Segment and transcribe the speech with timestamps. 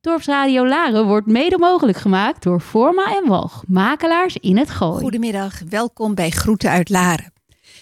[0.00, 5.00] Dorpsradio Laren wordt mede mogelijk gemaakt door Forma en Walg, makelaars in het Gooi.
[5.00, 7.32] Goedemiddag, welkom bij Groeten uit Laren.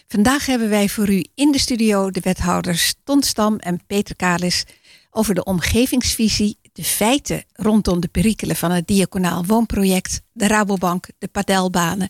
[0.08, 4.64] Vandaag hebben wij voor u in de studio de wethouders Ton Stam en Peter Kalis
[5.10, 11.28] over de omgevingsvisie, de feiten rondom de perikelen van het diaconaal woonproject, de Rabobank, de
[11.28, 12.08] padelbanen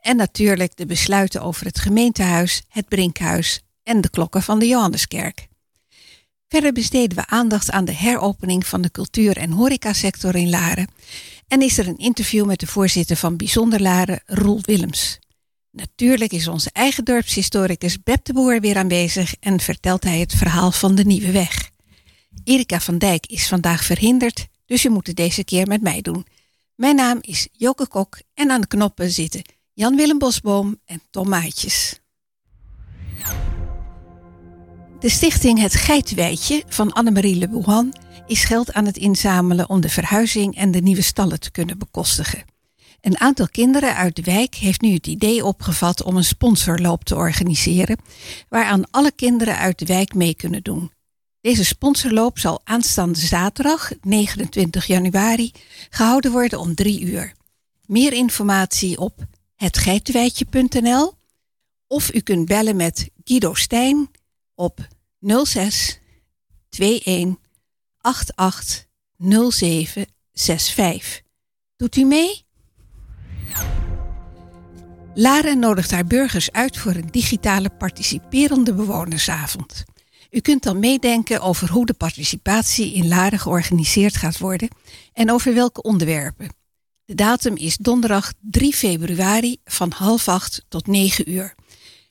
[0.00, 5.48] en natuurlijk de besluiten over het gemeentehuis, het Brinkhuis en de klokken van de Johanneskerk.
[6.48, 10.88] Verder besteden we aandacht aan de heropening van de cultuur- en horecasector in Laren.
[11.48, 15.18] En is er een interview met de voorzitter van Bijzonder Laren, Roel Willems.
[15.70, 20.72] Natuurlijk is onze eigen dorpshistoricus Beb de Boer weer aanwezig en vertelt hij het verhaal
[20.72, 21.70] van de nieuwe weg.
[22.44, 26.26] Erika van Dijk is vandaag verhinderd, dus je moet het deze keer met mij doen.
[26.74, 32.00] Mijn naam is Joke Kok en aan de knoppen zitten Jan-Willem Bosboom en Tom Maatjes.
[35.04, 37.94] De stichting Het Geitwijtje van Annemarie Le Bouhan
[38.26, 42.44] is geld aan het inzamelen om de verhuizing en de nieuwe stallen te kunnen bekostigen.
[43.00, 47.14] Een aantal kinderen uit de wijk heeft nu het idee opgevat om een sponsorloop te
[47.14, 47.98] organiseren,
[48.48, 50.92] waaraan alle kinderen uit de wijk mee kunnen doen.
[51.40, 55.52] Deze sponsorloop zal aanstaande zaterdag, 29 januari,
[55.90, 57.32] gehouden worden om drie uur.
[57.86, 61.12] Meer informatie op hetgeitenwijtje.nl
[61.86, 64.08] of u kunt bellen met Guido Stijn
[64.54, 64.92] op
[65.24, 66.00] 06
[66.68, 67.36] 21
[68.00, 68.86] 88
[69.50, 71.22] 07 65.
[71.76, 72.42] Doet u mee?
[75.14, 79.84] Laren nodigt haar burgers uit voor een digitale participerende bewonersavond.
[80.30, 84.68] U kunt dan meedenken over hoe de participatie in Laren georganiseerd gaat worden
[85.12, 86.48] en over welke onderwerpen.
[87.04, 91.54] De datum is donderdag 3 februari van half acht tot 9 uur.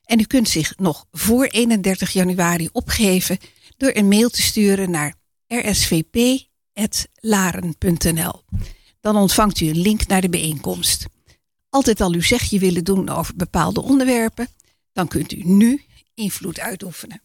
[0.05, 3.37] En u kunt zich nog voor 31 januari opgeven
[3.77, 5.13] door een mail te sturen naar
[5.47, 6.41] rsvp.laren.nl.
[8.99, 11.05] Dan ontvangt u een link naar de bijeenkomst.
[11.69, 14.47] Altijd al uw zegje willen doen over bepaalde onderwerpen,
[14.93, 17.21] dan kunt u nu invloed uitoefenen.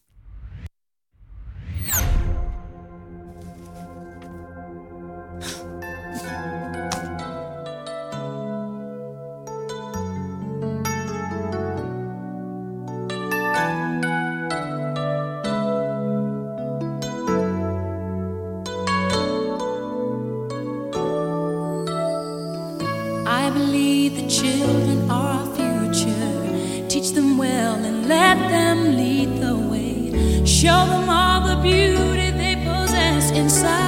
[24.29, 26.87] Children are our future.
[26.89, 30.45] Teach them well and let them lead the way.
[30.45, 33.79] Show them all the beauty they possess inside.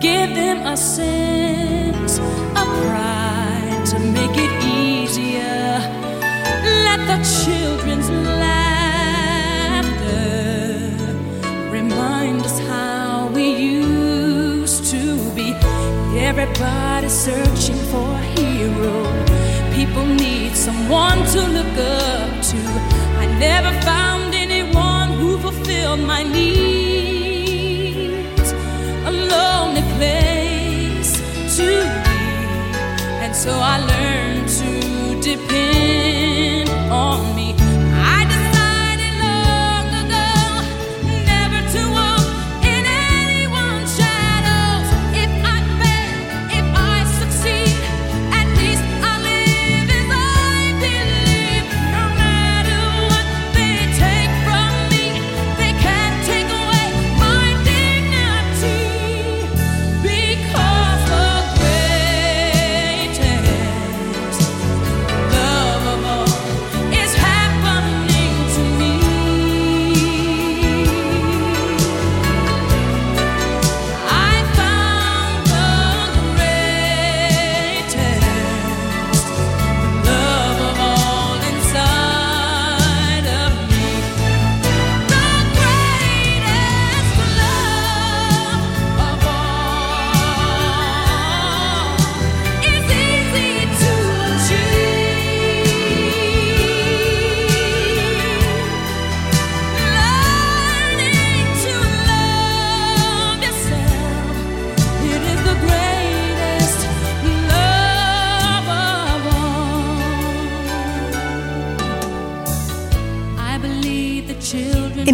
[0.00, 5.78] Give them a sense of pride to make it easier.
[6.86, 8.58] Let the children's laughter
[11.70, 12.58] remind us
[16.40, 19.02] Everybody's searching for a hero.
[19.74, 22.58] People need someone to look up to.
[23.18, 26.52] I never found anyone who fulfilled my needs.
[29.10, 31.12] A lonely place
[31.56, 31.66] to
[32.04, 32.20] be.
[33.24, 37.34] And so I learned to depend on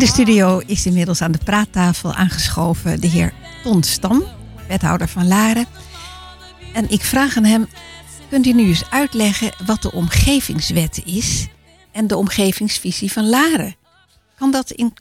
[0.05, 4.25] de studio is inmiddels aan de praattafel aangeschoven de heer Ton Stam,
[4.69, 5.67] wethouder van Laren.
[6.73, 7.69] En ik vraag aan hem,
[8.31, 11.47] kunt u nu eens uitleggen wat de omgevingswet is
[11.93, 13.77] en de omgevingsvisie van Laren?
[14.39, 14.95] Kan dat in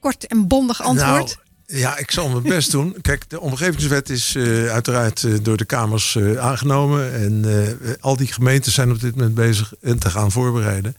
[0.00, 1.38] kort en bondig antwoord?
[1.66, 2.96] Ja, ik zal mijn best doen.
[3.00, 7.14] Kijk, de omgevingswet is uh, uiteraard uh, door de Kamers uh, aangenomen.
[7.14, 10.96] En al die gemeenten zijn op dit moment bezig en te gaan voorbereiden.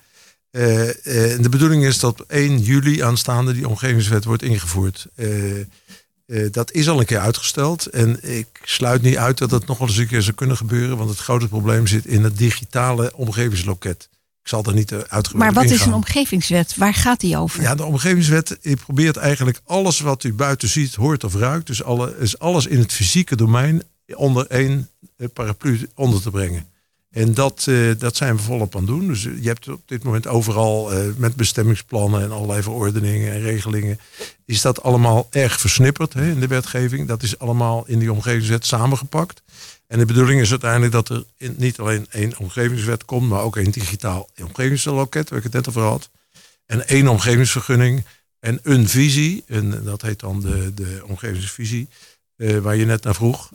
[0.51, 5.07] De bedoeling is dat op 1 juli aanstaande die omgevingswet wordt ingevoerd.
[6.51, 7.85] dat is al een keer uitgesteld.
[7.85, 10.97] En ik sluit niet uit dat dat nog wel eens een keer zou kunnen gebeuren.
[10.97, 14.09] Want het grote probleem zit in het digitale omgevingsloket.
[14.41, 15.79] Ik zal er niet uitgebreid Maar wat ingaan.
[15.79, 16.75] is een omgevingswet?
[16.77, 17.61] Waar gaat die over?
[17.61, 21.67] Ja, de omgevingswet probeert eigenlijk alles wat u buiten ziet, hoort of ruikt.
[21.67, 23.83] Dus alle, is alles in het fysieke domein
[24.15, 26.67] onder één eh, paraplu onder te brengen.
[27.09, 29.07] En dat, uh, dat zijn we volop aan het doen.
[29.07, 33.99] Dus je hebt op dit moment overal uh, met bestemmingsplannen en allerlei verordeningen en regelingen.
[34.45, 37.07] Is dat allemaal erg versnipperd hè, in de wetgeving.
[37.07, 39.41] Dat is allemaal in die omgevingswet samengepakt.
[39.87, 41.23] En de bedoeling is uiteindelijk dat er
[41.55, 45.81] niet alleen één omgevingswet komt, maar ook één digitaal omgevingsloket, waar ik het net over
[45.81, 46.09] had.
[46.65, 48.05] En één omgevingsvergunning
[48.39, 49.43] en een visie.
[49.47, 51.89] En dat heet dan de, de omgevingsvisie,
[52.35, 53.51] waar je net naar vroeg.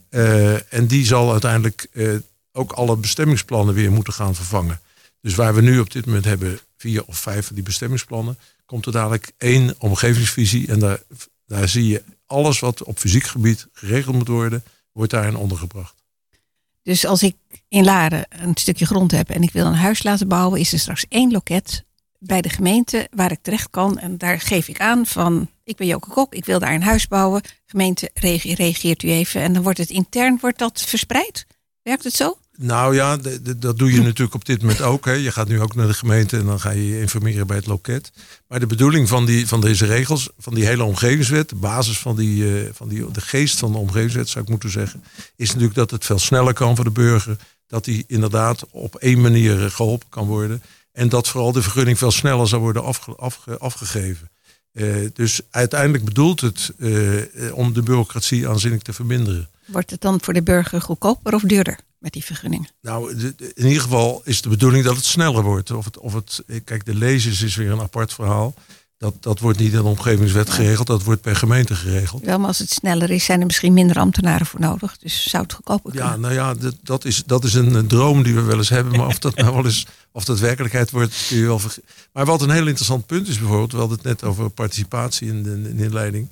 [0.69, 1.89] En die zal uiteindelijk
[2.57, 4.81] ook alle bestemmingsplannen weer moeten gaan vervangen.
[5.21, 8.87] Dus waar we nu op dit moment hebben vier of vijf van die bestemmingsplannen, komt
[8.87, 10.69] er dadelijk één omgevingsvisie.
[10.69, 11.03] En daar,
[11.47, 16.03] daar zie je alles wat op fysiek gebied geregeld moet worden, wordt daarin ondergebracht.
[16.83, 17.37] Dus als ik
[17.69, 20.79] in Laren een stukje grond heb en ik wil een huis laten bouwen, is er
[20.79, 21.85] straks één loket
[22.19, 23.99] bij de gemeente waar ik terecht kan.
[23.99, 27.09] En daar geef ik aan van, ik ben Joke Kok, ik wil daar een huis
[27.09, 27.43] bouwen.
[27.67, 31.47] Gemeente reageert u even en dan wordt het intern wordt dat verspreid.
[31.83, 32.39] Werkt het zo?
[32.57, 33.17] Nou ja,
[33.57, 35.05] dat doe je natuurlijk op dit moment ook.
[35.05, 35.13] Hè.
[35.13, 37.67] Je gaat nu ook naar de gemeente en dan ga je je informeren bij het
[37.67, 38.13] loket.
[38.49, 42.17] Maar de bedoeling van, die, van deze regels, van die hele omgevingswet, de basis van,
[42.17, 45.05] die, uh, van die, de geest van de omgevingswet zou ik moeten zeggen,
[45.37, 47.37] is natuurlijk dat het veel sneller kan voor de burger.
[47.67, 50.63] Dat die inderdaad op één manier geholpen kan worden.
[50.93, 54.31] En dat vooral de vergunning veel sneller zou worden afge, afgegeven.
[54.75, 57.23] Uh, dus uiteindelijk bedoelt het uh,
[57.53, 59.49] om de bureaucratie aanzienlijk te verminderen.
[59.67, 62.71] Wordt het dan voor de burger goedkoper of duurder met die vergunning?
[62.81, 65.71] Nou, de, de, in ieder geval is de bedoeling dat het sneller wordt.
[65.71, 68.55] Of het, of het, kijk, de lezers is weer een apart verhaal.
[68.99, 72.25] Dat, dat wordt niet in de omgevingswet geregeld, dat wordt per gemeente geregeld.
[72.25, 74.99] Wel, maar als het sneller is, zijn er misschien minder ambtenaren voor nodig.
[74.99, 76.11] Dus zou het goedkoper kunnen.
[76.11, 78.69] Ja, nou ja, dat, dat, is, dat is een, een droom die we wel eens
[78.69, 78.97] hebben.
[78.97, 81.61] Maar of dat nou wel eens, of dat werkelijkheid wordt, kun je wel
[82.13, 85.43] Maar wat een heel interessant punt is bijvoorbeeld, we hadden het net over participatie in
[85.43, 86.31] de, in inleiding.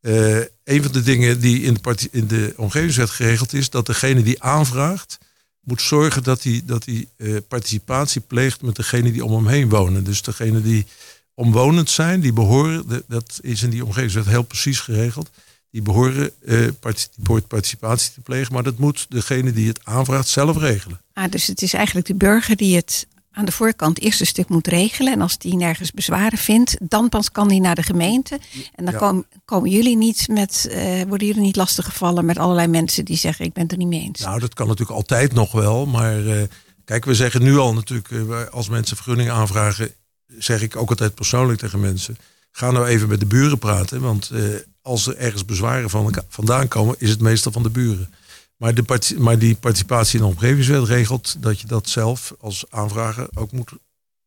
[0.00, 4.22] Uh, een van de dingen die in de, in de omgevingswet geregeld is, dat degene
[4.22, 5.18] die aanvraagt,
[5.60, 9.68] moet zorgen dat hij dat die, uh, participatie pleegt met degene die om hem heen
[9.68, 10.04] wonen.
[10.04, 10.86] Dus degene die
[11.34, 15.30] omwonend zijn, die behoren, dat is in die omgevingswet heel precies geregeld,
[15.70, 20.56] die behoren uh, particip participatie te plegen, maar dat moet degene die het aanvraagt zelf
[20.56, 21.00] regelen.
[21.12, 24.48] Ah, dus het is eigenlijk de burger die het aan de voorkant het eerste stuk
[24.48, 25.12] moet regelen.
[25.12, 28.40] En als die nergens bezwaren vindt, dan pas kan die naar de gemeente.
[28.74, 28.98] En dan ja.
[28.98, 33.44] komen, komen jullie niet met, uh, worden jullie niet lastiggevallen met allerlei mensen die zeggen
[33.44, 34.20] ik ben het er niet mee eens.
[34.20, 35.86] Nou, dat kan natuurlijk altijd nog wel.
[35.86, 36.42] Maar uh,
[36.84, 39.90] kijk, we zeggen nu al natuurlijk, uh, als mensen vergunningen aanvragen,
[40.38, 42.16] zeg ik ook altijd persoonlijk tegen mensen.
[42.50, 44.00] Ga nou even met de buren praten.
[44.00, 44.30] Want
[44.82, 48.14] als er ergens bezwaren van, vandaan komen, is het meestal van de buren.
[48.62, 53.28] Maar, de, maar die participatie in de omgevingswet regelt dat je dat zelf als aanvrager
[53.34, 53.70] ook moet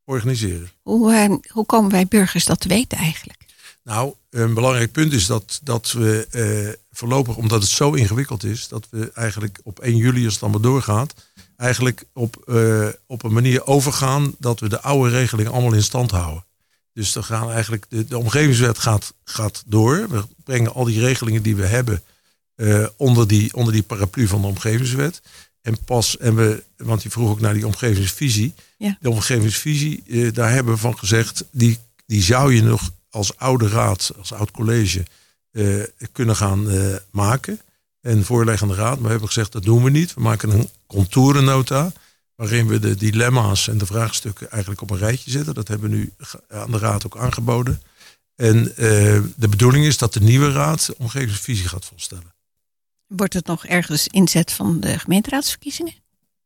[0.04, 0.70] organiseren.
[0.82, 3.40] Hoe, uh, hoe komen wij burgers dat te weten eigenlijk?
[3.84, 8.68] Nou, een belangrijk punt is dat, dat we uh, voorlopig, omdat het zo ingewikkeld is,
[8.68, 11.14] dat we eigenlijk op 1 juli, als het allemaal doorgaat,
[11.58, 16.12] eigenlijk op, uh, op een manier overgaan dat we de oude regelingen allemaal in stand
[16.12, 16.46] houden.
[16.94, 20.10] Dus dan gaan eigenlijk de, de omgevingswet gaat, gaat door.
[20.10, 22.04] We brengen al die regelingen die we hebben
[22.56, 25.22] uh, onder, die, onder die paraplu van de omgevingswet.
[25.62, 28.54] En pas, en we, want je vroeg ook naar die omgevingsvisie.
[28.78, 28.98] Ja.
[29.02, 33.68] De omgevingsvisie, uh, daar hebben we van gezegd, die, die zou je nog als oude
[33.68, 35.06] raad, als oud college,
[35.52, 36.68] uh, kunnen gaan
[37.12, 37.60] maken.
[38.02, 38.94] En voorleggende raad.
[38.94, 40.14] Maar we hebben gezegd, dat doen we niet.
[40.14, 41.92] We maken een contourennota.
[42.36, 45.54] Waarin we de dilemma's en de vraagstukken eigenlijk op een rijtje zetten.
[45.54, 46.14] Dat hebben we nu
[46.50, 47.82] aan de raad ook aangeboden.
[48.36, 48.64] En
[49.36, 52.35] de bedoeling is dat de nieuwe raad de omgevingsvisie gaat volstellen.
[53.08, 55.94] Wordt het nog ergens inzet van de gemeenteraadsverkiezingen?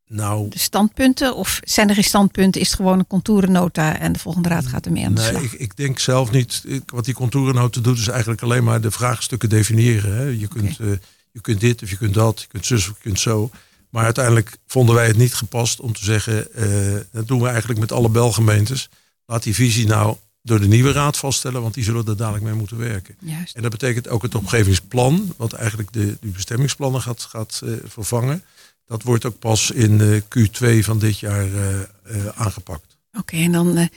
[0.07, 1.35] Nou, de standpunten?
[1.35, 2.61] Of zijn er geen standpunten?
[2.61, 5.43] Is het gewoon een contourennota en de volgende raad gaat ermee aan de nee, slag?
[5.43, 6.61] Ik, ik denk zelf niet.
[6.65, 10.15] Ik, wat die contourennota doet, is eigenlijk alleen maar de vraagstukken definiëren.
[10.15, 10.23] Hè.
[10.23, 10.87] Je, kunt, okay.
[10.87, 10.97] uh,
[11.31, 13.49] je kunt dit of je kunt dat, je kunt zus of je kunt zo.
[13.89, 17.79] Maar uiteindelijk vonden wij het niet gepast om te zeggen, uh, dat doen we eigenlijk
[17.79, 18.89] met alle belgemeentes.
[19.25, 20.15] Laat die visie nou
[20.49, 23.15] door de nieuwe raad vaststellen, want die zullen er dadelijk mee moeten werken.
[23.19, 23.55] Juist.
[23.55, 28.43] En dat betekent ook het omgevingsplan, wat eigenlijk de, de bestemmingsplannen gaat, gaat uh, vervangen.
[28.85, 32.97] Dat wordt ook pas in uh, Q2 van dit jaar uh, aangepakt.
[33.09, 33.89] Oké, okay, en dan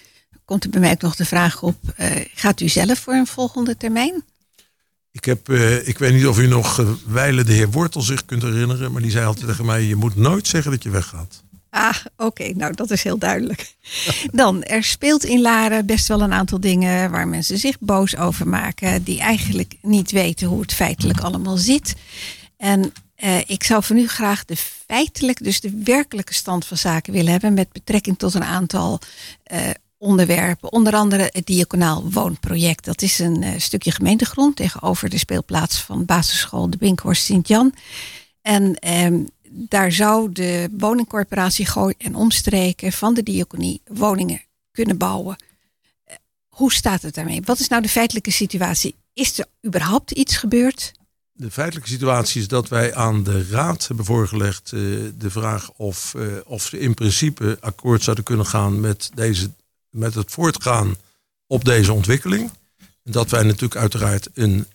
[0.44, 1.76] komt er bij mij ook nog de vraag op,
[2.34, 4.24] gaat u zelf voor een volgende termijn?
[5.12, 8.24] Ik, heb, eh, ik weet niet of u nog uh, wijlen de heer Wortel zich
[8.24, 8.92] kunt herinneren.
[8.92, 11.42] Maar die zei altijd tegen mij, je moet nooit zeggen dat je weggaat.
[11.74, 12.52] Ah, oké.
[12.54, 13.74] Nou, dat is heel duidelijk.
[14.32, 18.48] Dan, er speelt in Laren best wel een aantal dingen waar mensen zich boos over
[18.48, 19.02] maken.
[19.02, 21.94] Die eigenlijk niet weten hoe het feitelijk allemaal zit.
[22.56, 22.92] En
[23.24, 27.32] uh, ik zou van u graag de feitelijke, dus de werkelijke stand van zaken willen
[27.32, 27.54] hebben.
[27.54, 28.98] Met betrekking tot een aantal
[29.52, 29.58] uh,
[29.98, 30.72] onderwerpen.
[30.72, 32.84] Onder andere het Diaconaal Woonproject.
[32.84, 37.74] Dat is een uh, stukje gemeentegrond tegenover de speelplaats van basisschool De Binkhorst Sint-Jan.
[38.42, 44.40] En um, daar zou de woningcorporatie Gooi en Omstreken van de Diaconie woningen
[44.70, 45.36] kunnen bouwen.
[46.08, 46.14] Uh,
[46.48, 47.42] hoe staat het daarmee?
[47.44, 48.94] Wat is nou de feitelijke situatie?
[49.12, 50.92] Is er überhaupt iets gebeurd?
[51.32, 54.80] De feitelijke situatie is dat wij aan de Raad hebben voorgelegd uh,
[55.18, 59.50] de vraag of, uh, of ze in principe akkoord zouden kunnen gaan met, deze,
[59.90, 60.96] met het voortgaan
[61.46, 62.50] op deze ontwikkeling.
[63.04, 64.66] Dat wij natuurlijk uiteraard een,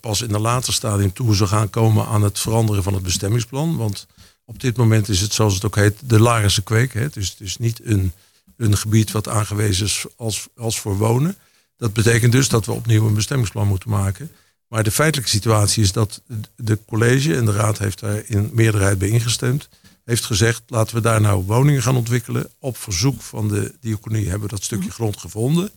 [0.00, 3.76] pas in een later stadium toe zullen gaan komen aan het veranderen van het bestemmingsplan.
[3.76, 4.06] Want
[4.44, 6.92] op dit moment is het, zoals het ook heet, de Larense kweek.
[6.94, 7.08] Hè.
[7.08, 8.12] Dus het is niet een,
[8.56, 11.36] een gebied wat aangewezen is als, als voor wonen.
[11.76, 14.30] Dat betekent dus dat we opnieuw een bestemmingsplan moeten maken.
[14.68, 16.22] Maar de feitelijke situatie is dat
[16.56, 19.68] de college en de raad heeft daar in meerderheid bij ingestemd.
[20.04, 22.50] Heeft gezegd, laten we daar nou woningen gaan ontwikkelen.
[22.58, 25.70] Op verzoek van de diaconie hebben we dat stukje grond gevonden.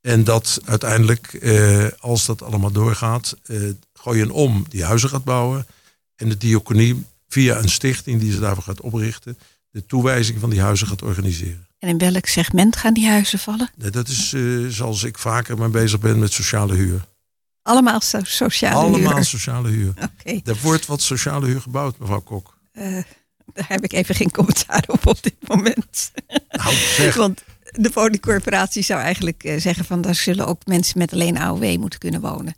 [0.00, 3.60] En dat uiteindelijk, eh, als dat allemaal doorgaat, eh,
[3.92, 5.66] gooien om die huizen gaat bouwen.
[6.16, 9.38] En de diaconie via een stichting die ze daarvoor gaat oprichten,
[9.70, 11.66] de toewijzing van die huizen gaat organiseren.
[11.78, 13.70] En in welk segment gaan die huizen vallen?
[13.92, 17.04] Dat is uh, zoals ik vaker mee bezig ben met sociale huur.
[17.62, 19.06] Allemaal so sociale Allemaal huur?
[19.06, 19.94] Allemaal sociale huur.
[20.20, 20.40] Okay.
[20.44, 22.58] Er wordt wat sociale huur gebouwd, mevrouw Kok.
[22.72, 23.02] Uh,
[23.52, 26.12] daar heb ik even geen commentaar op op dit moment.
[26.48, 27.14] Nou, zeg.
[27.14, 31.76] Want de woningcorporatie zou eigenlijk uh, zeggen van daar zullen ook mensen met alleen AOW
[31.76, 32.54] moeten kunnen wonen.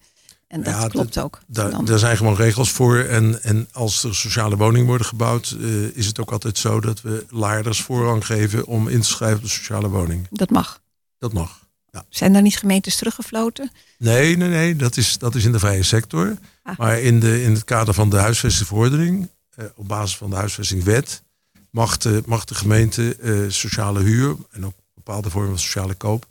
[0.47, 1.41] En dat ja, klopt ook.
[1.47, 2.99] Daar zijn gewoon regels voor.
[2.99, 7.01] En, en als er sociale woningen worden gebouwd, uh, is het ook altijd zo dat
[7.01, 10.27] we laarders voorrang geven om in te schrijven op de sociale woning.
[10.31, 10.81] Dat mag.
[11.19, 11.65] Dat mag.
[11.91, 12.05] Ja.
[12.09, 13.71] Zijn daar niet gemeentes teruggefloten?
[13.99, 14.77] Nee, nee, nee.
[14.77, 16.37] Dat is, dat is in de vrije sector.
[16.63, 16.79] Ah.
[16.79, 21.23] Maar in, de, in het kader van de huisvestingverordening, uh, op basis van de huisvestingwet,
[21.71, 26.27] mag de, mag de gemeente uh, sociale huur en ook bepaalde vormen van sociale koop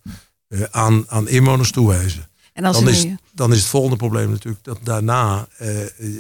[0.72, 2.28] aan, aan inwoners toewijzen.
[2.56, 2.92] En als dan, nu...
[2.92, 5.68] is, dan is het volgende probleem natuurlijk dat daarna uh,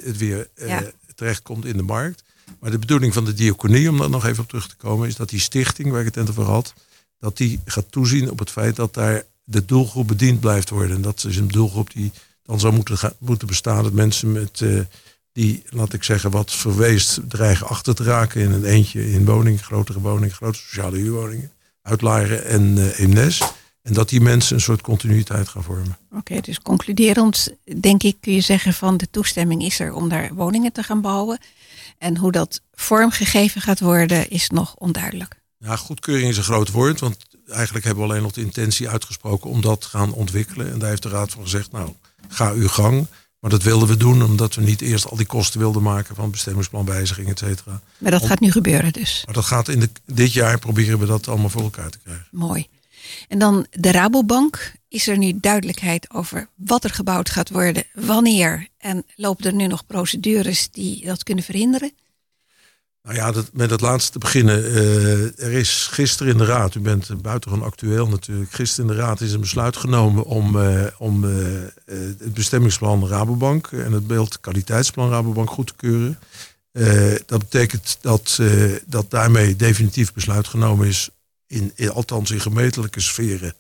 [0.03, 0.83] het weer uh, ja.
[1.15, 2.23] terechtkomt in de markt.
[2.59, 5.15] Maar de bedoeling van de diaconie, om daar nog even op terug te komen, is
[5.15, 6.73] dat die stichting waar ik het net over had,
[7.19, 10.95] dat die gaat toezien op het feit dat daar de doelgroep bediend blijft worden.
[10.95, 12.11] En dat is een doelgroep die
[12.43, 14.81] dan zou moeten, gaan, moeten bestaan dat mensen met uh,
[15.31, 19.59] die, laat ik zeggen, wat verweest dreigen achter te raken in een eentje in woningen,
[19.59, 21.51] grotere woningen, grote sociale huurwoningen,
[21.81, 23.41] uitlaren en uh, Eemnes.
[23.85, 25.97] En dat die mensen een soort continuïteit gaan vormen.
[26.09, 30.09] Oké, okay, dus concluderend denk ik kun je zeggen van de toestemming is er om
[30.09, 31.39] daar woningen te gaan bouwen.
[31.97, 35.41] En hoe dat vormgegeven gaat worden is nog onduidelijk.
[35.57, 37.17] Ja, goedkeuring is een groot woord, want
[37.49, 40.71] eigenlijk hebben we alleen nog de intentie uitgesproken om dat te gaan ontwikkelen.
[40.71, 41.93] En daar heeft de Raad van gezegd, nou,
[42.27, 43.07] ga uw gang.
[43.39, 46.31] Maar dat wilden we doen omdat we niet eerst al die kosten wilden maken van
[46.31, 47.81] bestemmingsplanwijziging, et cetera.
[47.97, 49.23] Maar dat gaat nu gebeuren dus?
[49.25, 52.27] Maar dat gaat in de, dit jaar proberen we dat allemaal voor elkaar te krijgen.
[52.31, 52.67] Mooi.
[53.27, 54.73] En dan de Rabobank.
[54.87, 58.67] Is er nu duidelijkheid over wat er gebouwd gaat worden, wanneer?
[58.77, 61.91] En lopen er nu nog procedures die dat kunnen verhinderen?
[63.05, 64.63] Nou ja, met het laatste te beginnen.
[64.63, 68.51] Uh, er is gisteren in de Raad, u bent buitengewoon actueel natuurlijk.
[68.51, 71.35] Gisteren in de Raad is een besluit genomen om, uh, om uh,
[71.85, 76.19] het bestemmingsplan Rabobank en het beeld kwaliteitsplan Rabobank goed te keuren.
[77.25, 78.39] dat betekent dat,
[78.85, 81.09] dat daarmee definitief besluit genomen is
[81.47, 83.55] in, in, althans in gemeentelijke sferen,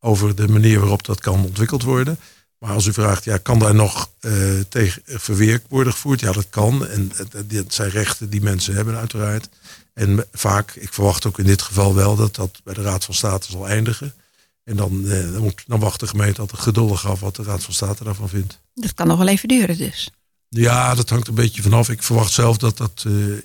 [0.00, 2.18] over de manier waarop dat kan ontwikkeld worden.
[2.58, 6.20] Maar als u vraagt, ja, kan daar nog uh, tegen verweer worden gevoerd?
[6.20, 6.86] Ja, dat kan.
[6.86, 7.12] En
[7.46, 9.48] dat zijn rechten die mensen hebben uiteraard.
[9.94, 13.14] En vaak, ik verwacht ook in dit geval wel dat dat bij de Raad van
[13.14, 14.14] State zal eindigen.
[14.64, 17.62] En dan, uh, dan, moet, dan wacht de gemeente altijd geduldig af wat de Raad
[17.62, 18.58] van State daarvan vindt.
[18.74, 20.10] Dat kan nog wel even duren dus.
[20.48, 21.88] Ja, dat hangt een beetje vanaf.
[21.88, 23.38] Ik verwacht zelf dat dat uh,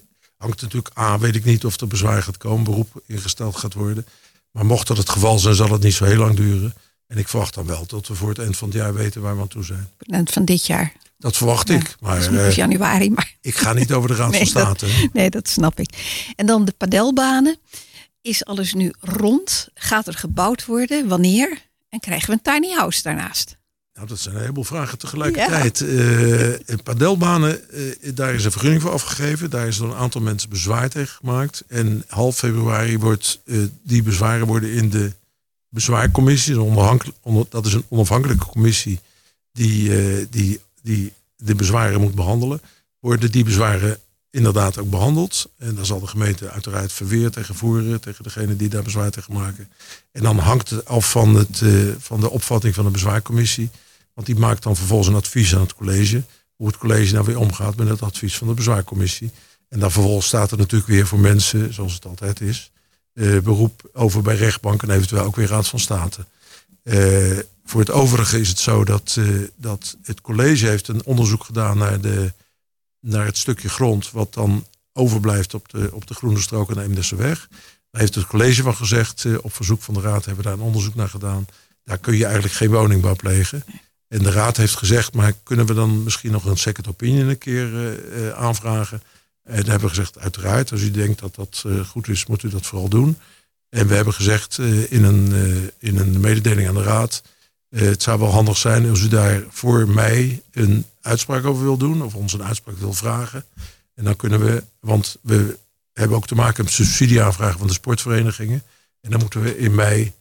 [0.43, 1.19] hangt natuurlijk aan.
[1.19, 4.05] Weet ik niet of er bezwaar gaat komen, beroep ingesteld gaat worden.
[4.51, 6.73] Maar mocht dat het geval zijn, zal het niet zo heel lang duren.
[7.07, 9.35] En ik verwacht dan wel tot we voor het eind van het jaar weten waar
[9.35, 9.89] we aan toe zijn.
[9.97, 10.93] Het eind van dit jaar.
[11.17, 11.95] Dat verwacht ja, ik.
[11.99, 13.09] Maar, uh, januari.
[13.09, 13.35] Maar...
[13.41, 14.85] Ik ga niet over de Raad nee, van State.
[14.85, 15.89] Dat, nee, dat snap ik.
[16.35, 17.57] En dan de padelbanen.
[18.21, 19.67] Is alles nu rond?
[19.73, 21.07] Gaat er gebouwd worden?
[21.07, 21.61] Wanneer?
[21.89, 23.57] En krijgen we een tiny house daarnaast?
[23.93, 25.79] Nou, dat zijn een heleboel vragen tegelijkertijd.
[25.79, 25.85] Ja.
[25.85, 29.49] Uh, padelbanen, uh, daar is een vergunning voor afgegeven.
[29.49, 31.63] Daar is door een aantal mensen bezwaar tegen gemaakt.
[31.67, 35.11] En half februari wordt uh, die bezwaren worden in de
[35.69, 36.61] bezwaarcommissie.
[36.61, 38.99] Onder, dat is een onafhankelijke commissie
[39.51, 39.91] die,
[40.29, 42.61] die die de bezwaren moet behandelen,
[42.99, 43.97] worden die bezwaren
[44.33, 45.49] inderdaad ook behandeld.
[45.57, 49.33] En dan zal de gemeente uiteraard verweer tegen voeren, tegen degene die daar bezwaar tegen
[49.33, 49.69] maken.
[50.11, 53.69] En dan hangt het af van, het, eh, van de opvatting van de bezwaarcommissie.
[54.13, 56.23] Want die maakt dan vervolgens een advies aan het college.
[56.55, 59.31] Hoe het college nou weer omgaat met het advies van de bezwaarcommissie.
[59.69, 62.71] En dan vervolgens staat er natuurlijk weer voor mensen, zoals het altijd is,
[63.13, 66.25] eh, beroep over bij rechtbank en eventueel ook weer Raad van State.
[66.83, 69.17] Eh, voor het overige is het zo dat,
[69.55, 72.33] dat het college heeft een onderzoek gedaan naar, de,
[73.03, 76.81] naar het stukje grond wat dan overblijft op de, op de Groene Strook en de
[76.81, 77.47] Eemdesseweg.
[77.91, 80.59] Daar heeft het college van gezegd, eh, op verzoek van de raad hebben we daar
[80.59, 81.45] een onderzoek naar gedaan.
[81.83, 83.63] Daar kun je eigenlijk geen woningbouw plegen.
[84.07, 87.37] En de raad heeft gezegd, maar kunnen we dan misschien nog een second opinion een
[87.37, 89.01] keer eh, eh, aanvragen?
[89.43, 92.65] En hebben we gezegd, uiteraard, als u denkt dat dat goed is, moet u dat
[92.65, 93.17] vooral doen.
[93.69, 94.57] En we hebben gezegd
[94.89, 95.33] in, een,
[95.79, 97.23] in een mededeling aan de raad,
[97.69, 102.01] het zou wel handig zijn als u daar voor mij een uitspraak over wil doen,
[102.01, 103.45] of ons een uitspraak wil vragen.
[103.95, 105.57] En dan kunnen we, want we
[105.93, 108.63] hebben ook te maken met subsidieaanvragen van de sportverenigingen.
[109.01, 110.11] En dan moeten we in mei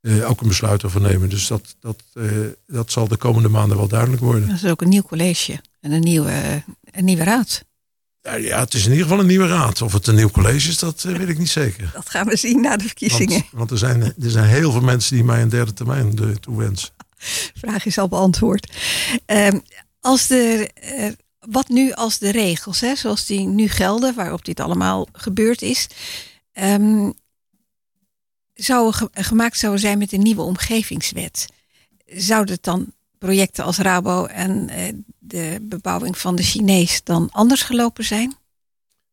[0.00, 1.28] eh, ook een besluit over nemen.
[1.28, 2.24] Dus dat, dat, eh,
[2.66, 4.48] dat zal de komende maanden wel duidelijk worden.
[4.48, 7.64] Dat is ook een nieuw college en een nieuwe, een nieuwe raad.
[8.22, 9.82] Ja, ja, het is in ieder geval een nieuwe raad.
[9.82, 11.90] Of het een nieuw college is, dat eh, weet ik niet zeker.
[11.94, 13.38] Dat gaan we zien na de verkiezingen.
[13.38, 16.28] Want, want er, zijn, er zijn heel veel mensen die mij een derde termijn eh,
[16.28, 16.88] toewensen.
[17.54, 18.72] Vraag is al beantwoord.
[19.26, 19.58] Ehm,
[20.00, 24.60] als de, eh, wat nu als de regels, hè, zoals die nu gelden, waarop dit
[24.60, 25.86] allemaal gebeurd is,
[26.52, 27.10] ehm,
[28.54, 31.46] zou ge- gemaakt zouden zijn met een nieuwe omgevingswet?
[32.06, 38.04] Zouden dan projecten als Rabo en eh, de bebouwing van de Chinees dan anders gelopen
[38.04, 38.34] zijn?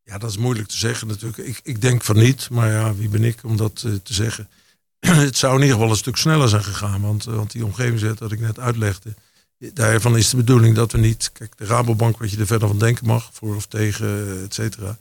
[0.03, 1.37] Ja, dat is moeilijk te zeggen natuurlijk.
[1.37, 4.49] Ik, ik denk van niet, maar ja, wie ben ik om dat eh, te zeggen?
[4.99, 7.01] het zou in ieder geval een stuk sneller zijn gegaan.
[7.01, 9.13] Want, want die omgevingswet dat ik net uitlegde.
[9.59, 11.29] Daarvan is de bedoeling dat we niet.
[11.33, 14.97] Kijk, de Rabobank, wat je er verder van denken mag, voor of tegen, et cetera.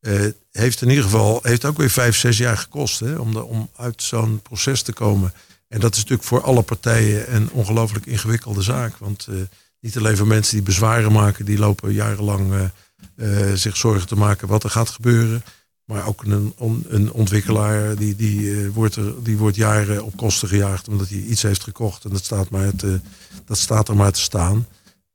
[0.00, 3.44] eh, heeft in ieder geval heeft ook weer vijf, zes jaar gekost hè, om, de,
[3.44, 5.32] om uit zo'n proces te komen.
[5.68, 8.96] En dat is natuurlijk voor alle partijen een ongelooflijk ingewikkelde zaak.
[8.96, 9.34] Want eh,
[9.80, 12.70] niet alleen voor mensen die bezwaren maken, die lopen jarenlang
[13.16, 15.44] eh, zich zorgen te maken wat er gaat gebeuren.
[15.84, 16.54] Maar ook een,
[16.88, 21.18] een ontwikkelaar die, die, eh, wordt er, die wordt jaren op kosten gejaagd omdat hij
[21.18, 22.04] iets heeft gekocht.
[22.04, 23.00] En dat staat, maar te,
[23.44, 24.66] dat staat er maar te staan.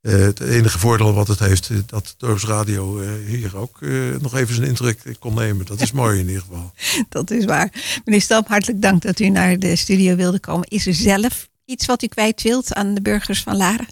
[0.02, 3.80] Eh, het enige voordeel wat het heeft, eh, dat Dorpsradio eh, hier ook
[4.22, 5.66] nog even zijn indruk kon nemen.
[5.66, 6.72] Dat is mooi in ieder geval.
[7.10, 8.00] Dat is waar.
[8.06, 10.68] Meneer Stam, hartelijk dank dat u naar de studio wilde komen.
[10.68, 13.88] Is er zelf iets wat u kwijt wilt aan de burgers van Laren?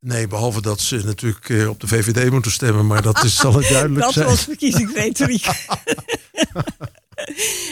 [0.00, 3.54] Nee, behalve dat ze natuurlijk eh, op de VVD moeten stemmen, maar dat is, zal
[3.54, 4.26] het duidelijk Dat zijn.
[4.26, 5.46] was verkiezingsretoriek.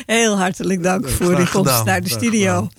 [0.07, 2.55] Heel hartelijk dank voor uw komst gedaan, naar de graag studio.
[2.55, 2.71] gedaan.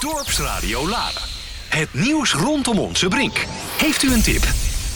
[0.00, 1.22] Dorpsradio Laren.
[1.68, 3.44] Het nieuws rondom onze brink.
[3.78, 4.44] Heeft u een tip?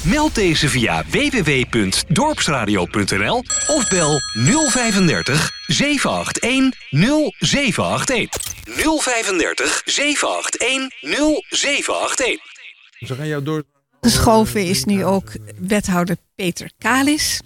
[0.02, 8.54] Meld deze via www.dorpsradio.nl of bel 035 781 0781.
[8.64, 10.90] 035 781
[11.48, 12.49] 0781.
[13.06, 13.64] Ze gaan jou door.
[14.00, 17.40] Geschoven is nu ook wethouder Peter Kalis.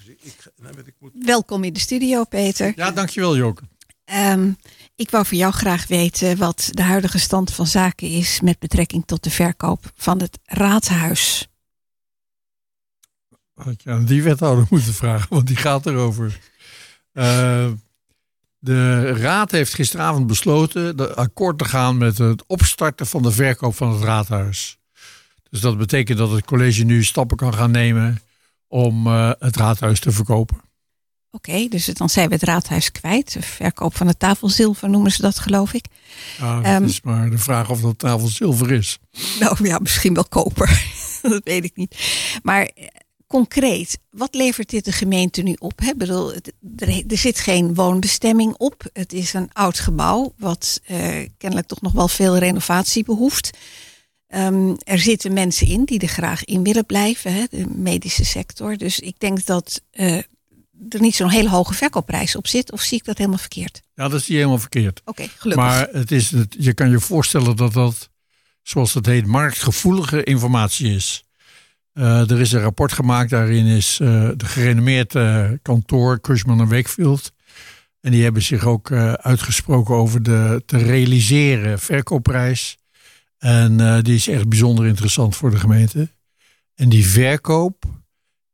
[1.13, 2.73] Welkom in de studio, Peter.
[2.77, 3.63] Ja, dankjewel Joke.
[4.05, 4.53] Ehm,
[4.97, 9.07] ik wou van jou graag weten wat de huidige stand van zaken is met betrekking
[9.07, 11.49] tot de verkoop van het raadhuis.
[13.55, 16.41] Had je aan die wethouder moeten vragen, want die gaat erover.
[17.13, 17.71] Eh,
[18.59, 23.75] de raad heeft gisteravond besloten de akkoord te gaan met het opstarten van de verkoop
[23.75, 24.79] van het raadhuis.
[25.55, 28.21] Dus dat betekent dat het college nu stappen kan gaan nemen
[28.69, 30.61] om eh, het raadhuis te verkopen.
[31.31, 33.37] Oké, dus dan zijn we het raadhuis kwijt.
[33.41, 35.87] Verkoop van het tafelzilver noemen ze dat, geloof ik.
[36.39, 38.99] Ja, dat Ehm, is maar de vraag of dat tafel zilver is.
[39.41, 40.83] Nou ja, misschien wel koper.
[41.23, 41.97] dat weet ik niet.
[42.43, 42.87] Maar eh,
[43.27, 45.79] concreet, wat levert dit de gemeente nu op?
[45.79, 45.95] Hè?
[45.97, 46.33] Bedoel,
[46.77, 48.85] er, er zit geen woonbestemming op.
[48.93, 53.51] Het is een oud gebouw, wat eh, kennelijk toch nog wel veel renovatie behoeft.
[54.35, 57.45] Ehm, er zitten mensen in die er graag in willen blijven, hè?
[57.51, 58.77] de medische sector.
[58.77, 60.17] Dus ik denk dat eh,
[60.89, 62.73] er niet zo'n hele hoge verkoopprijs op zit.
[62.73, 63.83] Of zie ik dat helemaal verkeerd?
[63.95, 65.01] Ja, dat is niet helemaal verkeerd.
[65.05, 65.65] Oké, gelukkig.
[65.67, 68.09] Maar het is, het- je kan je voorstellen dat dat,
[68.63, 71.25] zoals dat heet, marktgevoelige informatie is.
[71.93, 76.69] Eh, er is een rapport gemaakt, daarin is eh, de gerenommeerd eh, kantoor Cushman en
[76.69, 77.33] Wakefield.
[78.01, 82.77] En die hebben zich ook uitgesproken over de te realiseren verkoopprijs.
[83.45, 86.09] En eh, die is echt bijzonder interessant voor de gemeente.
[86.75, 87.85] En die verkoop,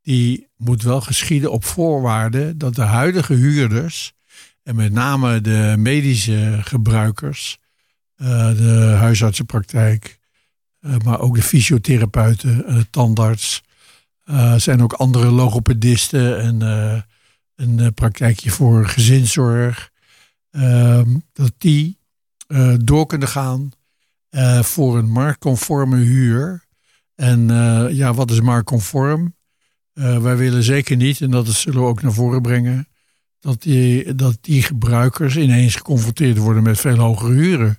[0.02, 4.12] die moet wel geschieden op voorwaarde dat de huidige huurders
[4.62, 7.58] en met name de medische gebruikers,
[8.16, 10.18] eh, de huisartsenpraktijk,
[10.80, 13.62] Eh, maar ook de fysiotherapeuten, uh, tandarts.
[14.56, 16.60] Zijn ook andere logopedisten en
[17.56, 19.90] een praktijkje voor gezinszorg.
[20.50, 21.98] Ehm, dat die
[22.84, 23.72] door kunnen gaan
[24.60, 26.64] voor een marktconforme huur.
[27.14, 27.48] En
[27.94, 29.34] ja, wat is marktconform?
[29.92, 32.88] wij willen zeker niet, en dat zullen we ook naar voren brengen,
[33.40, 37.78] dat die, dat die gebruikers ineens geconfronteerd worden met veel hogere huren.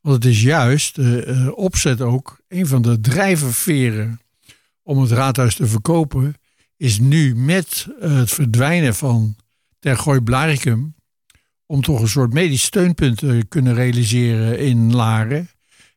[0.00, 4.20] Want het is juist de opzet ook, een van de drijververen
[4.82, 6.34] om het raadhuis te verkopen,
[6.76, 9.36] is nu met het verdwijnen van
[9.78, 10.94] Tergooi Blaricum,
[11.66, 15.48] om toch een soort medisch steunpunt te kunnen realiseren in Laren.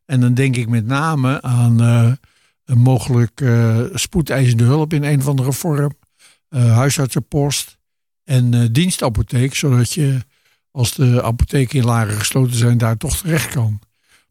[0.06, 2.12] En dan denk ik met name aan uh,
[2.66, 3.44] een mogelijk
[3.94, 5.94] spoedeisende hulp in een of andere vorm,
[6.50, 7.78] huisartsenpost
[8.24, 10.20] en dienstapotheek, zodat je
[10.72, 13.80] als de apotheken in Laren gesloten zijn, daar toch terecht kan.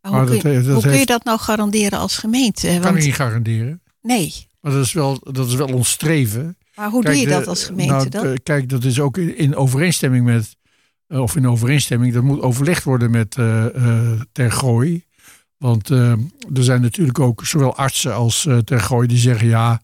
[0.02, 2.66] Maar hoe, kun, je, dat, kun je dat nou garanderen als gemeente?
[2.66, 3.82] Dat kan ik niet garanderen.
[4.00, 4.46] Nee.
[4.60, 6.56] Maar dat is wel, dat is wel ons streven.
[6.74, 8.38] Maar hoe doe je dat als gemeente nou, dan?
[8.42, 10.56] Kijk, dat is ook in, overeenstemming met,
[11.06, 15.04] eh, of in overeenstemming, dat moet overlegd worden met uh, uh, Tergooi.
[15.62, 16.18] Want er
[16.50, 19.80] zijn natuurlijk ook zowel artsen als uh, Tergooi die zeggen ja,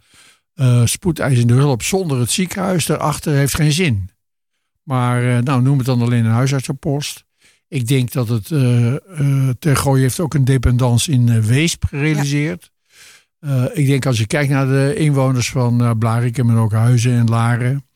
[0.84, 4.10] spoedeisende hulp zonder het ziekenhuis erachter heeft geen zin.
[4.82, 7.24] Maar nou, noem het dan alleen een huisartsenpost.
[7.68, 12.70] Ik denk dat het uh, uh, Tergooi heeft ook een dependance in uh, Weesp gerealiseerd.
[13.72, 17.86] ik denk als je kijkt naar de inwoners van Blarikum en ook Huizen en Laren,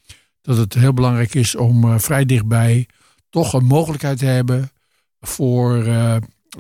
[0.43, 2.87] dat het heel belangrijk is om vrij dichtbij
[3.31, 4.71] toch een mogelijkheid te hebben
[5.21, 5.85] voor,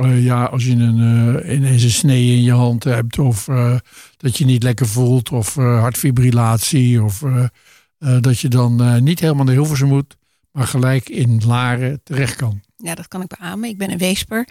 [0.00, 3.48] ja, als je een, ineens een snee in je hand hebt of
[4.16, 7.22] dat je niet lekker voelt of hartfibrillatie of
[8.20, 10.16] dat je dan niet helemaal naar Hilversum moet,
[10.52, 12.62] maar gelijk in Laren terecht kan.
[12.76, 13.68] Ja, dat kan ik beamen.
[13.68, 14.48] Ik ben een weesper.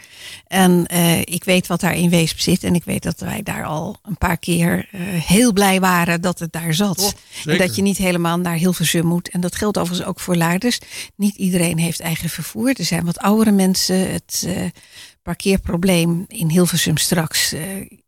[0.47, 2.63] En uh, ik weet wat daar in Weesp zit.
[2.63, 6.39] En ik weet dat wij daar al een paar keer uh, heel blij waren dat
[6.39, 6.99] het daar zat.
[6.99, 9.29] Oh, en dat je niet helemaal naar Hilversum moet.
[9.29, 10.79] En dat geldt overigens ook voor Laarders.
[11.15, 12.73] Niet iedereen heeft eigen vervoer.
[12.77, 14.11] Er zijn wat oudere mensen.
[14.11, 14.65] Het uh,
[15.21, 17.55] parkeerprobleem in Hilversum straks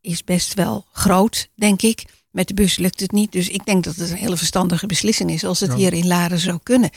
[0.02, 2.06] is best wel groot, denk ik.
[2.34, 3.32] Met de bus lukt het niet.
[3.32, 6.40] Dus ik denk dat het een hele verstandige beslissing is als het hier in Laren
[6.40, 6.90] zou kunnen.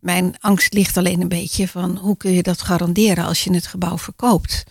[0.00, 3.66] Mijn angst ligt alleen een beetje van hoe kun je dat garanderen als je het
[3.66, 4.64] gebouw verkoopt?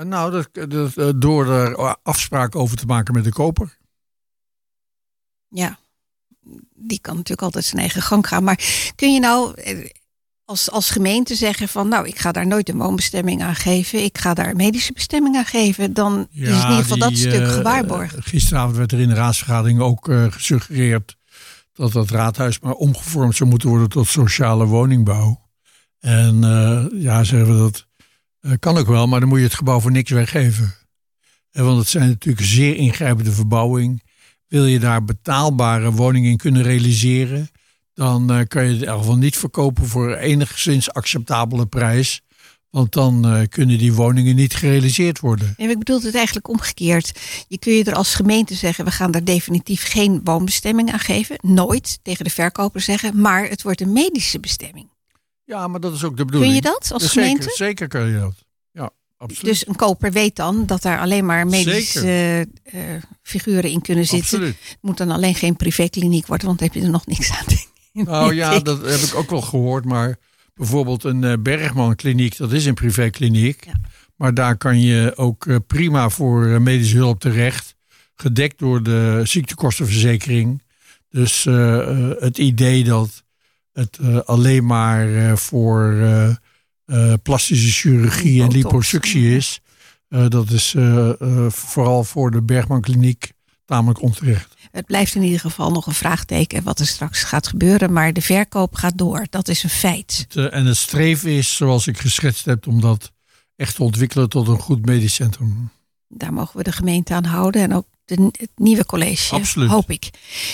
[0.00, 3.78] Eh, nou, dat, dat, eh, door er afspraken over te maken met de koper.
[5.48, 5.78] Ja,
[6.74, 8.44] die kan natuurlijk altijd zijn eigen gang gaan.
[8.44, 9.90] Maar kun je nou eh,
[10.50, 14.18] als, als gemeente zeggen van nou, ik ga daar nooit een woonbestemming aan geven, ik
[14.18, 17.52] ga daar een medische bestemming aan geven, dan is in ieder geval dat stuk uh,
[17.52, 18.16] gewaarborgd.
[18.20, 21.16] gisteravond werd er in de raadsvergadering ook uh, gesuggereerd
[21.72, 25.48] dat dat raadhuis maar omgevormd zou moeten worden tot sociale woningbouw.
[26.00, 27.86] En uh, ja, zeggen we dat
[28.58, 30.74] kan ook wel, maar dan moet je het gebouw voor niks weggeven.
[31.50, 34.02] En want het zijn natuurlijk zeer ingrijpende verbouwing.
[34.46, 37.50] Wil je daar betaalbare woningen in kunnen realiseren?
[38.00, 42.20] Dan uh, kan je het in ieder geval niet verkopen voor enigszins acceptabele prijs.
[42.70, 45.54] Want dan uh, kunnen die woningen niet gerealiseerd worden.
[45.56, 47.12] En ik bedoel het eigenlijk omgekeerd.
[47.48, 51.38] Je kun je er als gemeente zeggen, we gaan daar definitief geen woonbestemming aan geven.
[51.40, 54.88] Nooit tegen de verkoper zeggen, maar het wordt een medische bestemming.
[55.44, 56.52] Ja, maar dat is ook de bedoeling.
[56.52, 57.42] Kun je dat als gemeente?
[57.42, 58.34] Zeker, zeker kun je dat.
[58.72, 59.44] Ja, absoluut.
[59.44, 62.80] Dus een koper weet dan dat daar alleen maar medische uh,
[63.22, 64.38] figuren in kunnen zitten.
[64.38, 64.56] Absoluut.
[64.68, 67.69] Het moet dan alleen geen privékliniek worden, want dan heb je er nog niks aan.
[68.04, 69.84] Nou ja, dat heb ik ook wel gehoord.
[69.84, 70.16] Maar
[70.54, 73.64] bijvoorbeeld een uh, Bergman kliniek, dat is een privékliniek.
[73.64, 73.80] Ja.
[74.16, 77.74] Maar daar kan je ook uh, prima voor uh, medische hulp terecht.
[78.14, 80.62] Gedekt door de ziektekostenverzekering.
[81.08, 81.44] Dus
[82.18, 83.24] het idee dat
[83.72, 85.94] het alleen maar voor
[87.22, 89.60] plastische chirurgie en liposuctie is.
[90.08, 90.74] dat is
[91.48, 93.32] vooral voor de Bergman kliniek
[93.70, 94.54] tamelijk onterecht.
[94.70, 97.92] Het blijft in ieder geval nog een vraagteken wat er straks gaat gebeuren.
[97.92, 99.26] Maar de verkoop gaat door.
[99.30, 100.26] Dat is een feit.
[100.34, 103.12] Eh, en het streven is, zoals ik geschetst heb, om dat
[103.56, 105.70] echt te ontwikkelen tot een goed medisch centrum.
[106.08, 107.62] Daar mogen we de gemeente aan houden.
[107.62, 109.68] En ook de, het nieuwe college, Absoluut.
[109.68, 110.10] hoop ik.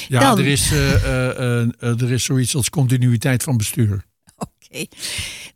[0.08, 4.04] Ja, er, is, uh, uh, er is zoiets als continuïteit van bestuur.
[4.36, 4.86] Oké.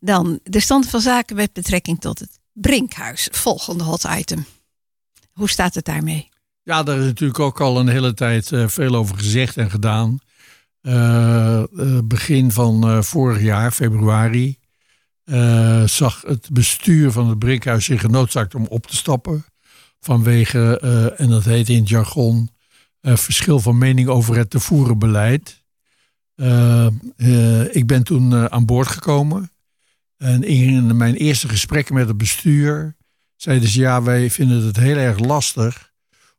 [0.01, 3.29] Dan de stand van zaken met betrekking tot het Brinkhuis.
[3.31, 4.47] Volgende hot item.
[5.33, 6.30] Hoe staat het daarmee?
[6.71, 10.19] Ja, daar is natuurlijk ook al een hele tijd uh, veel over gezegd en gedaan.
[10.83, 11.63] Uh,
[12.05, 14.59] begin van vorig jaar, februari,
[15.85, 19.45] zag het bestuur van het Brinkhuis zich genoodzaakt om op te stappen.
[20.01, 20.81] Vanwege,
[21.17, 22.51] en dat heet in het jargon,
[23.03, 25.63] verschil van mening over het te voeren beleid.
[27.71, 29.51] ik ben toen aan boord gekomen.
[30.17, 32.97] En in mijn eerste gesprekken met het bestuur
[33.37, 35.90] zeiden ze ja, wij vinden het heel erg lastig.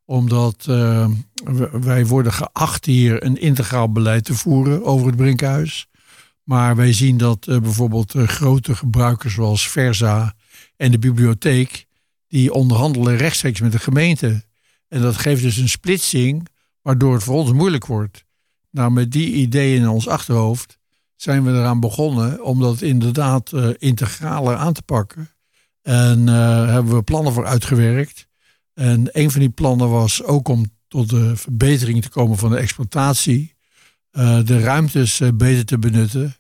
[0.05, 1.07] Omdat uh,
[1.71, 5.87] wij worden geacht hier een integraal beleid te voeren over het Brinkhuis.
[6.43, 10.33] Maar wij zien dat uh, bijvoorbeeld uh, grote gebruikers zoals Versa
[10.77, 11.85] en de bibliotheek,
[12.27, 14.43] die onderhandelen rechtstreeks met de gemeente.
[14.87, 16.47] En dat geeft dus een splitsing,
[16.81, 18.25] waardoor het voor ons moeilijk wordt.
[18.71, 20.79] Nou, met die ideeën in ons achterhoofd
[21.15, 25.29] zijn we eraan begonnen om dat inderdaad uh, integraler aan te pakken.
[25.81, 28.27] En uh, hebben we plannen voor uitgewerkt.
[28.81, 32.57] En een van die plannen was ook om tot de verbetering te komen van de
[32.57, 33.53] exploitatie.
[34.11, 36.35] Uh, de ruimtes beter te benutten.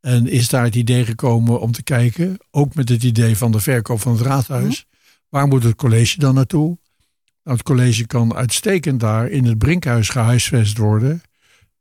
[0.00, 3.60] En is daar het idee gekomen om te kijken, ook met het idee van de
[3.60, 4.98] verkoop van het raadhuis, mm.
[5.28, 6.78] waar moet het college dan naartoe?
[7.44, 11.22] Nou, het college kan uitstekend daar in het Brinkhuis gehuisvest worden.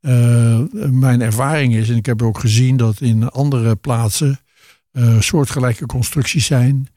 [0.02, 4.40] Uh, mijn ervaring is, en ik heb ook gezien dat in andere plaatsen
[5.20, 6.88] soortgelijke constructies zijn.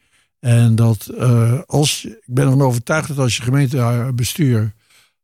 [0.40, 4.72] En dat uh, als, ik ben ervan overtuigd dat als je gemeentebestuur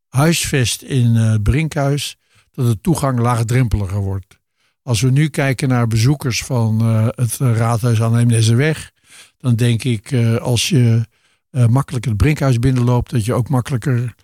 [0.09, 2.16] huisvest in het Brinkhuis,
[2.52, 4.38] dat de toegang laagdrempeliger wordt.
[4.83, 6.81] Als we nu kijken naar bezoekers van
[7.14, 8.92] het raadhuis aan Eemneseweg,
[9.38, 11.07] dan denk ik als je
[11.68, 14.14] makkelijk het Brinkhuis binnenloopt, dat je ook makkelijker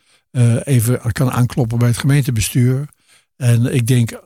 [0.65, 2.89] even kan aankloppen bij het gemeentebestuur.
[3.37, 4.21] En ik denk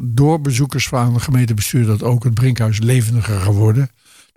[0.00, 3.90] door bezoekers van het gemeentebestuur dat ook het Brinkhuis levendiger gaat worden.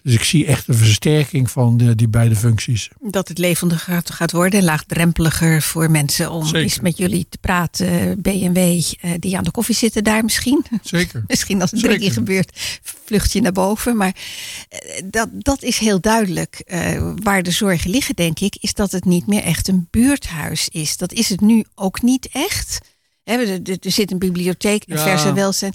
[0.05, 2.89] Dus ik zie echt een versterking van de, die beide functies.
[2.99, 6.61] Dat het levendiger gaat, worden, laagdrempeliger voor mensen om Zeker.
[6.61, 8.21] eens met jullie te praten.
[8.21, 10.65] BMW, uh, die aan de koffie zitten daar misschien.
[10.81, 11.23] Zeker.
[11.27, 13.97] misschien als het drie keer gebeurt, vlucht je naar boven.
[13.97, 16.63] Maar uh, dat, dat is heel duidelijk.
[16.65, 20.69] Uh, waar de zorgen liggen, denk ik, is dat het niet meer echt een buurthuis
[20.69, 20.97] is.
[20.97, 22.79] Dat is het nu ook niet echt.
[23.23, 25.03] Er, er zit een bibliotheek, een ja.
[25.03, 25.73] verse welzijn.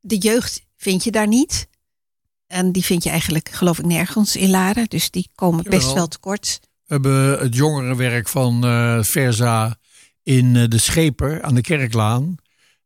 [0.00, 1.68] De jeugd vind je daar niet.
[2.48, 4.86] En die vind je eigenlijk, geloof ik, nergens in Laren.
[4.88, 5.94] Dus die komen best Jawel.
[5.94, 6.60] wel tekort.
[6.62, 9.78] We hebben het jongerenwerk van uh, Versa
[10.22, 12.36] in uh, de Scheper aan de Kerklaan.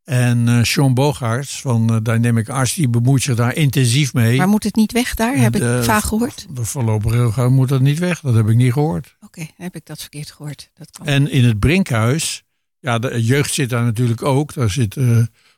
[0.05, 4.37] En uh, Sean Bogaerts van Dynamic Arts, die bemoeit zich daar intensief mee.
[4.37, 5.37] Maar moet het niet weg daar?
[5.37, 6.47] heb ik vaak gehoord.
[6.51, 8.21] De voorlopig moet dat niet weg.
[8.21, 9.17] Dat heb ik niet gehoord.
[9.17, 10.71] Oké, okay, heb ik dat verkeerd gehoord.
[10.75, 11.07] Dat kan.
[11.07, 12.45] En in het Brinkhuis
[12.83, 14.55] ja, de jeugd zit daar natuurlijk ook.
[14.55, 14.97] Daar zit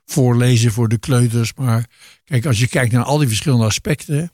[0.06, 1.54] voorlezen voor de kleuters.
[1.54, 1.86] Maar
[2.24, 4.32] kijk, als je kijkt naar al die verschillende aspecten.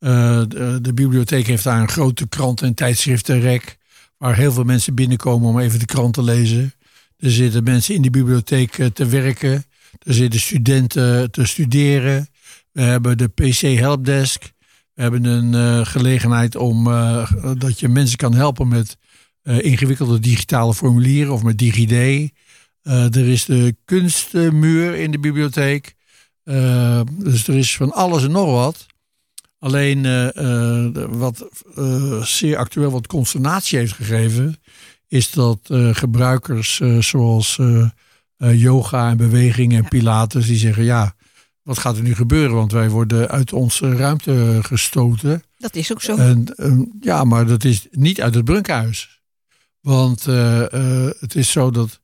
[0.00, 3.76] Uh, de, de, bibliotheek heeft daar een grote krant- en tijdschriftenrek.
[4.16, 6.74] Waar heel veel mensen binnenkomen om even de krant te lezen.
[7.16, 9.64] Er zitten mensen in die bibliotheek uh, te werken.
[9.98, 12.28] Er zitten studenten te studeren.
[12.72, 14.52] We hebben de PC Helpdesk.
[14.94, 16.84] We hebben een gelegenheid om
[17.58, 18.96] dat je mensen kan helpen met
[19.42, 22.32] ingewikkelde digitale formulieren of met DigiD.
[22.82, 25.94] Uh, er is de kunstmuur in de bibliotheek.
[26.44, 28.86] Uh, dus er is van alles en nog wat.
[29.58, 30.02] Alleen
[31.18, 31.48] wat
[32.22, 34.56] zeer actueel wat consternatie heeft gegeven,
[35.08, 35.58] is dat
[35.92, 37.58] gebruikers zoals
[38.36, 41.14] yoga en beweging en pilates, die zeggen ja,
[41.62, 42.54] wat gaat er nu gebeuren?
[42.56, 45.42] Want wij worden uit onze ruimte gestoten.
[45.58, 46.16] Dat is ook zo.
[46.16, 49.22] En, ja, maar dat is niet uit het Brunkhuis.
[49.80, 51.99] Want uh, uh, het is zo dat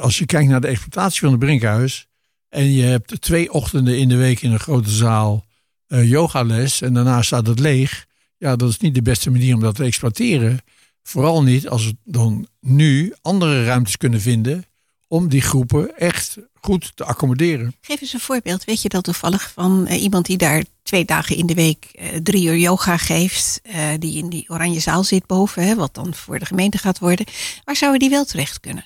[0.00, 2.06] als je kijkt naar de exploitatie van het Brinkhuis.
[2.48, 5.44] en je hebt twee ochtenden in de week in een grote zaal
[5.86, 6.80] yogales.
[6.80, 8.06] en daarna staat het leeg.
[8.36, 10.60] Ja, dat is niet de beste manier om dat te exploiteren.
[11.02, 14.64] Vooral niet als we dan nu andere ruimtes kunnen vinden.
[15.08, 17.74] om die groepen echt goed te accommoderen.
[17.80, 18.64] Geef eens een voorbeeld.
[18.64, 22.46] Weet je dat toevallig van uh, iemand die daar twee dagen in de week drie
[22.46, 23.60] uur yoga geeft,
[23.98, 27.26] die in die oranje zaal zit boven, hè, wat dan voor de gemeente gaat worden.
[27.64, 28.84] Waar zouden die wel terecht kunnen?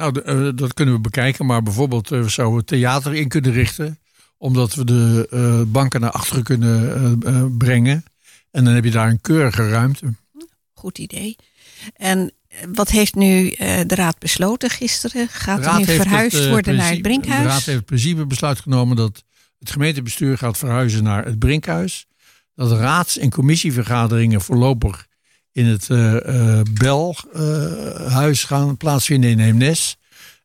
[0.00, 3.98] Nou, de, dat kunnen we bekijken, maar bijvoorbeeld we zouden theater in kunnen richten,
[4.38, 8.04] omdat we de banken naar achteren kunnen brengen.
[8.50, 10.14] En dan heb je daar een keurige ruimte.
[10.72, 11.36] Goed idee.
[11.96, 12.32] En
[12.72, 13.50] wat heeft nu
[13.86, 15.28] de Raad besloten gisteren?
[15.28, 17.42] Gaat er nu verhuisd het, worden naar het Brinkhuis?
[17.42, 19.24] De Raad heeft het principe besluit genomen dat
[19.58, 22.06] het gemeentebestuur gaat verhuizen naar het Brinkhuis.
[22.54, 25.08] Dat raads- en commissievergaderingen voorlopig
[25.52, 29.96] in het uh, Belhuis gaan plaatsvinden in Eemnes.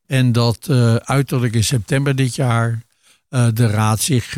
[0.06, 0.70] En dat
[1.04, 2.82] uiterlijk in september dit jaar
[3.30, 4.38] de Raad zich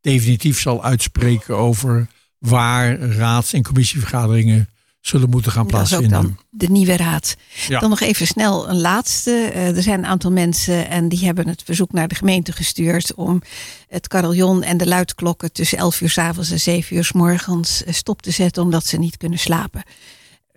[0.00, 4.68] definitief zal uitspreken over waar raads- en commissievergaderingen
[5.06, 6.10] zullen moeten gaan plaatsvinden.
[6.10, 7.36] Dat is ook dan de nieuwe raad.
[7.68, 7.80] Ja.
[7.80, 9.30] Dan nog even snel een laatste.
[9.30, 13.14] Uh, er zijn een aantal mensen en die hebben het verzoek naar de gemeente gestuurd
[13.14, 13.42] om
[13.88, 17.84] het carillon en de luidklokken tussen 11 uur s avonds en 7 uur s morgens
[17.84, 19.82] eh, stop te zetten omdat ze niet kunnen slapen.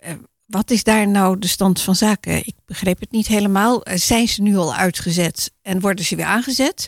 [0.05, 0.11] Uh,
[0.45, 2.37] wat is daar nou de stand van zaken?
[2.47, 3.81] Ik begreep het niet helemaal.
[3.93, 6.87] Zijn ze nu al uitgezet en worden ze weer aangezet?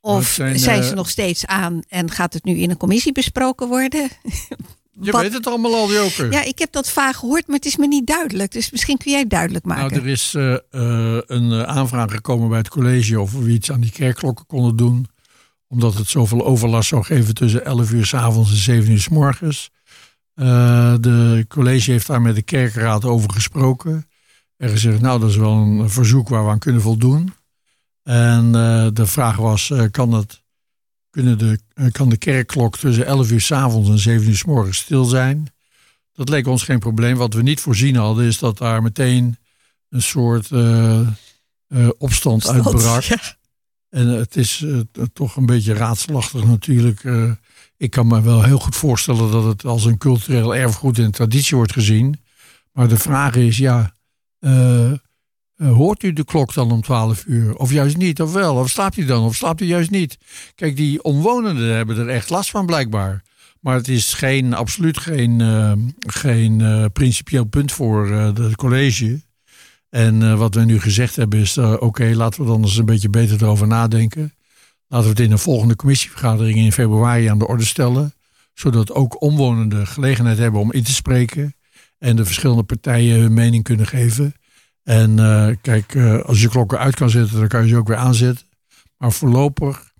[0.00, 3.68] Of zijn, zijn, ze nog steeds aan en gaat het nu in een commissie besproken
[3.68, 4.08] worden?
[5.00, 6.32] Je wat- weet het allemaal al, Joker.
[6.32, 8.52] Ja, ik heb dat vaag gehoord, maar het is me niet duidelijk.
[8.52, 9.90] Dus misschien kun jij het duidelijk maken.
[9.90, 13.70] Nou, er is eh, eh, een eh, aanvraag gekomen bij het college of we iets
[13.72, 15.06] aan die kerkklokken konden doen.
[15.68, 19.08] Omdat het zoveel overlast zou geven tussen 11 uur s avonds en 7 uur s
[19.08, 19.70] morgens.
[20.34, 24.06] Eh, de college heeft daar met de kerkraad over gesproken.
[24.56, 27.34] En gezegd, nou dat is wel een verzoek waar we aan kunnen voldoen.
[28.02, 28.52] En
[28.92, 30.41] de vraag was, kan, het,
[31.12, 34.44] kunnen de, eh, kan de kerkklok tussen 11 uur s avonds en 7 uur s
[34.44, 35.52] morgens stil zijn?
[36.12, 37.16] Dat leek ons geen probleem.
[37.16, 39.36] Wat we niet voorzien hadden, is dat daar meteen
[39.88, 41.06] een soort eh, eh,
[41.98, 43.02] opstand uitbrak.
[43.02, 43.18] Ja.
[43.90, 44.64] En het is
[45.12, 47.04] toch een beetje raadselachtig natuurlijk.
[47.76, 51.56] Ik kan me wel heel goed voorstellen dat het als een cultureel erfgoed en traditie
[51.56, 52.20] wordt gezien.
[52.72, 53.94] Maar de vraag is, ja,
[55.64, 57.56] hoort u de klok dan om 12 uur?
[57.56, 58.54] Of juist niet, of wel?
[58.56, 60.18] Of slaapt u dan, of slaapt u juist niet?
[60.54, 63.22] Kijk, die omwonenden hebben er echt last van blijkbaar.
[63.60, 69.20] Maar het is geen, absoluut geen, eh, geen eh, principieel punt voor eh het college.
[69.92, 72.84] En eh, wat we nu gezegd hebben is, eh, oké, laten we dan eens een
[72.84, 74.34] beetje beter erover nadenken.
[74.88, 78.14] Laten we het in een volgende commissievergadering in februari aan de orde stellen.
[78.54, 81.54] Zodat ook omwonenden gelegenheid hebben om in te spreken.
[81.98, 84.34] En de verschillende partijen hun mening kunnen geven.
[84.84, 87.88] En eh, kijk, eh, als je klokken uit kan zetten, dan kan je ze ook
[87.88, 88.46] weer aanzetten.
[88.96, 89.92] Maar voorlopig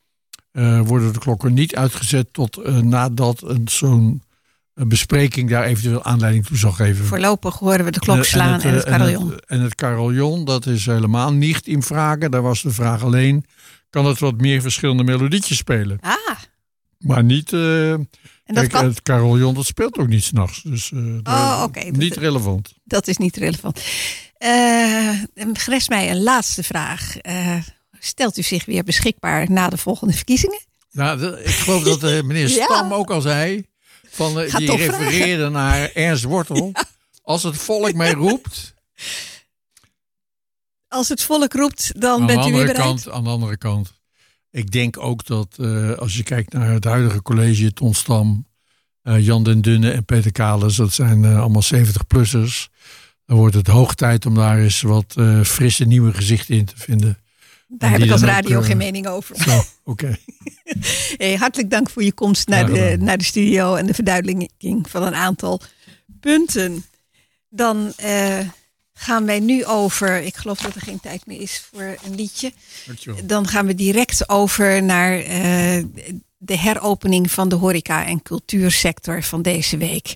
[0.53, 4.23] eh, worden de klokken niet uitgezet tot nadat een zo'n
[4.75, 7.05] bespreking daar eventueel aanleiding toe zal geven.
[7.05, 9.23] Voorlopig horen we de klok slaan en het, carillon.
[9.29, 12.31] En het, en het carillon, dat is helemaal niet in vragen.
[12.31, 13.45] Daar was de vraag alleen,
[13.91, 15.99] kan het wat meer verschillende melodietjes spelen?
[16.01, 16.17] Ah,
[16.99, 18.09] Maar niet, en
[18.45, 20.63] dat, kijk, kan, het carillon dat speelt ook niet s'nachts.
[20.63, 20.93] Dus.
[21.23, 22.73] Dat- niet relevant.
[22.85, 23.81] dat is niet relevant.
[24.43, 24.83] Eh
[25.67, 27.17] rest mij een laatste vraag.
[27.17, 27.57] Eh,
[27.99, 30.61] stelt u zich weer beschikbaar na de volgende verkiezingen?
[30.91, 32.65] Nou, ik geloof dat eh, meneer Ja.
[32.65, 33.67] Stam ook al zei,
[34.09, 36.73] van, die refereerde naar Ernst Wortel.
[37.23, 38.75] Als het volk mij roept,
[40.89, 42.77] Als het volk roept, dan aan bent u weer bereid?
[42.77, 43.93] kant, aan de andere kant,
[44.51, 45.59] ik denk ook dat
[45.99, 48.47] als je kijkt naar het huidige college, Ton Stam,
[49.03, 52.69] Jan den Dunne en Peter Kalens, dat zijn allemaal 70-plussers.
[53.27, 56.77] Dan wordt het hoog tijd om daar eens wat eh, frisse nieuwe gezichten in te
[56.77, 57.19] vinden.
[57.69, 59.37] Daar heb ik als dan ook, radio eh, geen mening over.
[59.43, 60.17] Zo, oké.
[61.17, 65.03] Hey, hartelijk dank voor je komst naar de, naar de studio en de verduidelijking van
[65.03, 65.61] een aantal
[66.21, 66.85] punten.
[67.49, 68.39] Dan eh,
[68.93, 72.53] gaan wij nu over, ik geloof dat er geen tijd meer is voor een liedje.
[72.87, 73.27] Dankjewel.
[73.27, 75.23] Dan gaan we direct over naar
[76.39, 80.15] de heropening van de horeca- en cultuursector van deze week.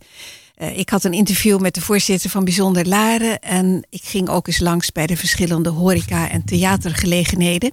[0.56, 3.40] Eh, ik had een interview met de voorzitter van Bijzonder Laren.
[3.40, 7.72] En ik ging ook eens langs bij de verschillende horeca- en theatergelegenheden.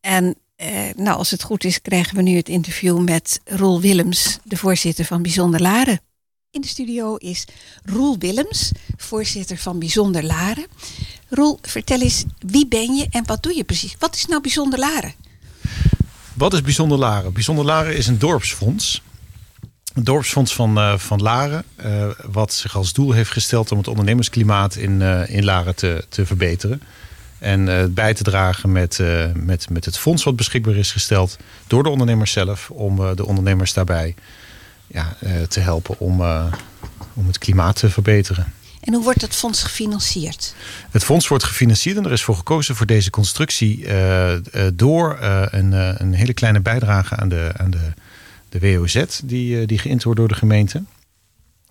[0.00, 4.38] En eh, nou, als het goed is, krijgen we nu het interview met Roel Willems,
[4.44, 6.00] de voorzitter van Bijzonder Laren.
[6.50, 7.44] In de studio is
[7.84, 10.66] Roel Willems, voorzitter van Bijzonder Laren.
[11.28, 13.96] Roel, vertel eens, wie ben je en wat doe je precies?
[13.98, 15.14] Wat is nou Bijzonder Laren?
[16.34, 17.32] Wat is Bijzonder Laren?
[17.32, 19.02] Bijzonder Laren is een dorpsfonds.
[19.94, 21.64] Dorpsfonds van, eh, van Laren.
[21.76, 26.04] eh, wat zich als doel heeft gesteld om het ondernemersklimaat in, eh, in Laren te,
[26.08, 26.82] te verbeteren.
[27.38, 29.00] En bij te dragen met,
[29.34, 32.70] met, met het fonds wat beschikbaar is gesteld door de ondernemers zelf.
[32.70, 34.14] Om de ondernemers daarbij
[34.86, 35.16] ja,
[35.48, 36.20] te helpen om,
[37.14, 38.52] om het klimaat te verbeteren.
[38.80, 40.54] En hoe wordt dat fonds gefinancierd?
[40.90, 43.86] Het fonds wordt gefinancierd en er is voor gekozen voor deze constructie
[44.74, 45.18] door
[45.50, 47.92] een, een hele kleine bijdrage aan de, aan de,
[48.52, 50.82] de WOZ die, eh, die geïnd wordt door de gemeente.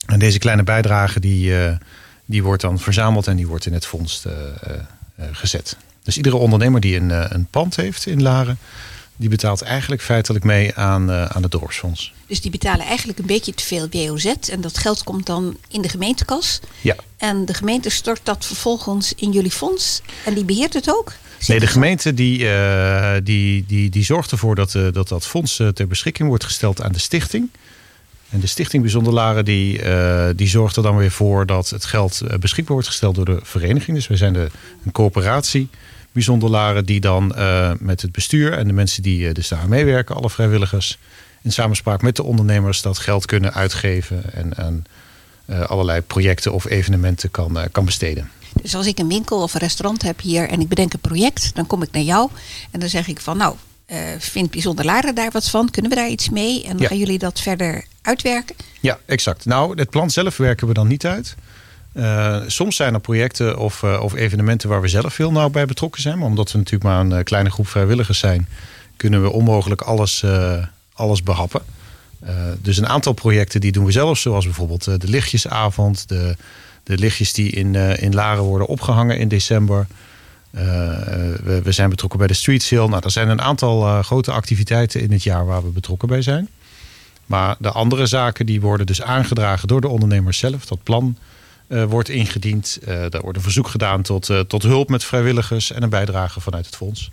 [0.05, 1.77] En deze kleine bijdrage die, eh,
[2.25, 4.33] die wordt dan verzameld en die wordt in het fonds eh,
[5.31, 5.77] gezet.
[6.03, 8.57] Dus iedere ondernemer die een, een pand heeft in Laren,
[9.15, 12.13] die betaalt eigenlijk feitelijk mee aan, aan het dorpsfonds.
[12.27, 15.81] Dus die betalen eigenlijk een beetje te veel WOZ en dat geld komt dan in
[15.81, 16.59] de gemeentekas.
[16.81, 21.13] Ja, En de gemeente stort dat vervolgens in jullie fonds en die beheert het ook?
[21.47, 25.59] Nee, de gemeente die, eh, die, die, die zorgt ervoor dat, eh, dat dat fonds
[25.59, 27.49] eh, ter beschikking wordt gesteld aan de stichting.
[28.29, 29.81] En de stichting Bijzonder Laren die,
[30.35, 33.97] die zorgt er dan weer voor dat het geld beschikbaar wordt gesteld door de vereniging.
[33.97, 34.47] Dus wij zijn de,
[34.85, 35.69] een coöperatie
[36.11, 37.35] Bijzonder Laren die dan
[37.79, 40.97] met het bestuur en de mensen die dus daar meewerken, alle vrijwilligers,
[41.41, 44.85] in samenspraak met de ondernemers dat geld kunnen uitgeven en
[45.67, 48.29] allerlei projecten of evenementen kan, kan besteden.
[48.61, 51.51] Dus als ik een winkel of een restaurant heb hier en ik bedenk een project,
[51.55, 52.29] dan kom ik naar jou
[52.71, 53.55] en dan zeg ik van nou,
[53.85, 55.69] eh vindt Bijzonder Laren daar wat van?
[55.69, 56.63] Kunnen we daar iets mee?
[56.63, 56.87] En dan Ja.
[56.87, 58.55] gaan jullie dat verder uitwerken?
[58.79, 59.45] Ja, exact.
[59.45, 61.35] Nou, het plan zelf werken we dan niet uit.
[61.93, 65.65] Eh, soms zijn er projecten of, eh, of evenementen waar we zelf heel nauw bij
[65.65, 66.17] betrokken zijn.
[66.17, 68.47] Maar omdat we natuurlijk maar een kleine groep vrijwilligers zijn,
[68.97, 70.23] kunnen we onmogelijk alles,
[70.93, 71.61] alles behappen.
[72.19, 76.35] Eh, dus een aantal projecten die doen we zelf, zoals bijvoorbeeld de lichtjesavond, de,
[76.83, 79.87] de lichtjes die in, eh, in Laren worden opgehangen in december.
[80.51, 80.63] Eh,
[81.43, 82.87] we, we zijn betrokken bij de Street Sale.
[82.87, 86.21] Nou, er zijn een aantal eh, grote activiteiten in het jaar waar we betrokken bij
[86.21, 86.49] zijn.
[87.25, 90.65] Maar de andere zaken die worden dus aangedragen door de ondernemers zelf.
[90.65, 91.17] Dat plan
[91.87, 92.79] wordt ingediend.
[92.85, 96.65] Eh daar wordt een verzoek gedaan tot, tot hulp met vrijwilligers en een bijdrage vanuit
[96.65, 97.11] het fonds.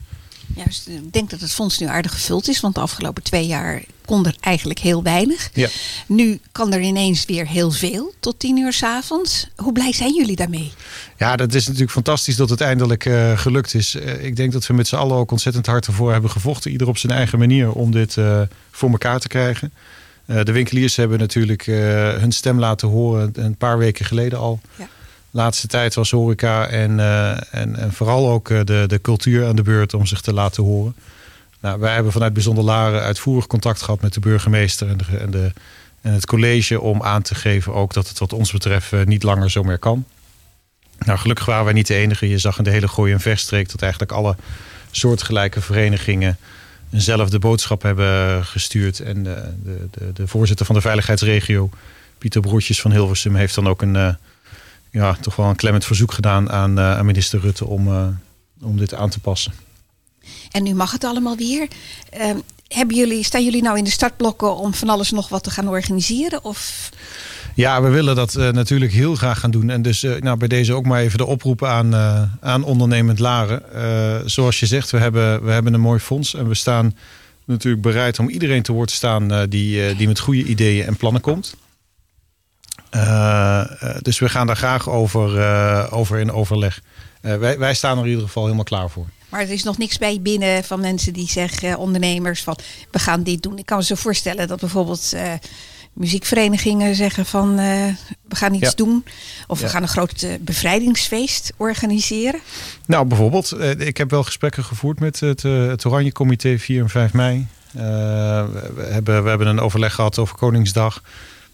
[0.56, 3.82] Juist, ik denk dat het fonds nu aardig gevuld is, want de afgelopen twee jaar
[4.04, 5.50] kon er eigenlijk heel weinig.
[5.52, 5.68] Ja.
[6.06, 9.48] Nu kan er ineens weer heel veel tot tien uur 's avonds.
[9.56, 10.72] Hoe blij zijn jullie daarmee?
[11.16, 13.94] Ja, dat is natuurlijk fantastisch dat het eindelijk eh, gelukt is.
[13.94, 16.70] Eh, ik denk dat we met z'n allen ook ontzettend hard ervoor hebben gevochten.
[16.70, 19.72] Ieder op zijn eigen manier om dit eh, voor elkaar te krijgen.
[20.28, 21.74] Eh, de winkeliers hebben natuurlijk eh,
[22.14, 24.60] hun stem laten horen een paar weken geleden al.
[24.76, 24.88] Ja.
[25.30, 29.56] Laatste tijd was horeca en, eh, en, en vooral ook eh, de, de cultuur aan
[29.56, 30.94] de beurt om zich te laten horen.
[31.60, 35.30] Nou, wij hebben vanuit Bijzonder Laren uitvoerig contact gehad met de burgemeester en, de, en,
[35.30, 35.52] de,
[36.00, 39.22] en het college om aan te geven ook dat het wat ons betreft eh, niet
[39.22, 40.04] langer zo meer kan.
[40.98, 42.28] Nou, gelukkig waren wij niet de enige.
[42.28, 44.36] Je zag in de hele Gooi- en Verstreek dat eigenlijk alle
[44.90, 46.38] soortgelijke verenigingen
[46.92, 49.00] eenzelfde boodschap hebben gestuurd.
[49.00, 51.70] En de, de, de, de voorzitter van de veiligheidsregio,
[52.18, 54.16] Pieter Broertjes van Hilversum, heeft dan ook een,
[54.90, 58.06] ja, toch wel een klemmend verzoek gedaan aan, eh, aan minister Rutte om, eh,
[58.62, 59.52] om dit aan te passen.
[60.50, 61.68] En nu mag het allemaal weer.
[62.10, 65.50] Ehm, hebben jullie, staan jullie nou in de startblokken om van alles nog wat te
[65.50, 66.44] gaan organiseren?
[66.44, 66.90] Of
[67.54, 69.70] Ja, we willen dat eh, natuurlijk heel graag gaan doen.
[69.70, 71.94] En dus nou, bij deze ook maar even de oproep aan,
[72.40, 73.62] aan ondernemend Laren.
[74.30, 76.34] Zoals je zegt, we hebben, we hebben een mooi fonds.
[76.34, 76.96] En we staan
[77.44, 81.22] natuurlijk bereid om iedereen te woord te staan die, die met goede ideeën en plannen
[81.22, 81.56] komt.
[82.90, 86.80] Eh, eh, dus we gaan daar graag over, eh, over in overleg.
[87.20, 89.06] Wij, wij staan er in ieder geval helemaal klaar voor.
[89.28, 92.58] Maar er is nog niks bij binnen van mensen die zeggen, ondernemers, van
[92.90, 93.58] we gaan dit doen.
[93.58, 95.16] Ik kan me zo voorstellen dat bijvoorbeeld
[95.92, 98.72] muziekverenigingen zeggen van we gaan iets Ja.
[98.76, 99.04] doen.
[99.46, 102.40] Of we gaan een groot bevrijdingsfeest organiseren.
[102.86, 107.12] Nou, bijvoorbeeld, ik heb wel gesprekken gevoerd met het, het Oranje Comité 4 en 5
[107.12, 107.46] mei.
[107.72, 107.80] We
[108.88, 111.02] hebben, we hebben een overleg gehad over Koningsdag.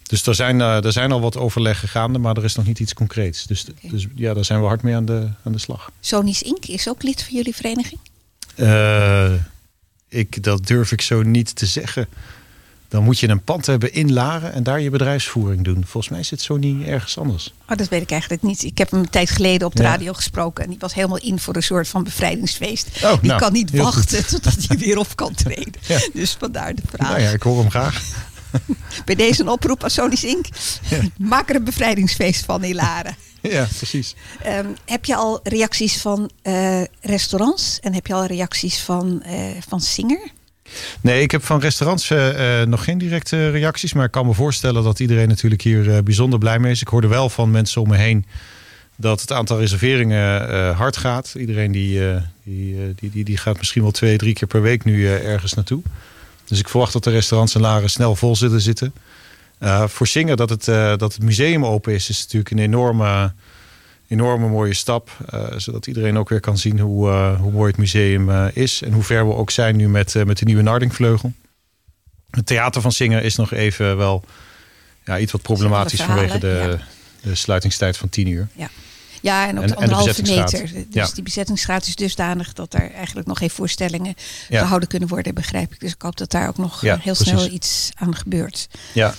[0.07, 2.79] Dus er zijn, eh, er zijn al wat overleggen gaande, maar er is nog niet
[2.79, 3.45] iets concreets.
[3.45, 5.91] Dus, dus ja, daar zijn we hard mee aan de, aan de slag.
[5.99, 6.65] Sony's Inc.
[6.65, 7.99] is ook lid van jullie vereniging.
[8.55, 9.33] Eh,
[10.09, 12.07] ik, dat durf ik zo niet te zeggen.
[12.87, 15.85] Dan moet je een pand hebben in Laren en daar je bedrijfsvoering doen.
[15.85, 17.53] Volgens mij zit niet ergens anders.
[17.69, 18.63] Oh, dat weet ik eigenlijk niet.
[18.63, 19.89] Ik heb hem een tijd geleden op de Ja.
[19.89, 20.63] radio gesproken.
[20.63, 22.87] En die was helemaal in voor een soort van bevrijdingsfeest.
[23.03, 25.73] Oh, die nou, kan niet wachten totdat hij weer op kan treden.
[25.87, 25.99] Ja.
[26.13, 27.09] Dus vandaar de vraag.
[27.09, 28.03] Nou ja, ik hoor hem graag.
[29.05, 30.45] Bij deze een oproep aan Sony's Inc.
[31.17, 33.15] Maak er een bevrijdingsfeest van in Laren.
[33.51, 34.15] Ja, precies.
[34.43, 37.79] Ehm, heb je al reacties van eh, restaurants?
[37.79, 39.35] En heb je al reacties van, eh
[39.67, 40.31] van Singer?
[41.01, 43.93] Nee, ik heb van restaurants eh, nog geen directe reacties.
[43.93, 46.81] Maar ik kan me voorstellen dat iedereen natuurlijk hier bijzonder blij mee is.
[46.81, 48.25] Ik hoorde wel van mensen om me heen
[48.95, 51.33] dat het aantal reserveringen hard gaat.
[51.37, 51.99] Iedereen die,
[52.43, 55.81] die, die, die, die gaat misschien wel twee, drie keer per week nu ergens naartoe.
[56.45, 58.93] Dus ik verwacht dat de restaurants en laren snel vol zullen zitten.
[59.57, 63.33] Eh, voor Singer dat het, eh, dat het museum open is, is natuurlijk een enorme,
[64.07, 65.09] enorme mooie stap.
[65.29, 68.81] eh, zodat iedereen ook weer kan zien hoe, hoe mooi het museum is.
[68.81, 71.33] En hoe ver we ook zijn nu met, met de nieuwe Nardingvleugel.
[72.29, 74.23] Het theater van Singer is nog even wel
[75.05, 76.77] ja, iets wat problematisch vanwege de,
[77.21, 78.47] de sluitingstijd van 10 uur.
[78.53, 78.69] Ja,
[79.25, 80.61] en ook En- de anderhalve meter.
[80.73, 81.09] Dus Ja.
[81.13, 84.15] die bezettingsgraad is dusdanig dat er eigenlijk nog geen voorstellingen
[84.49, 84.59] Ja.
[84.61, 85.79] gehouden kunnen worden, begrijp ik.
[85.79, 87.27] Dus ik hoop dat daar ook nog Ja, heel precies.
[87.27, 88.67] snel iets aan gebeurt.
[88.93, 89.13] Ja,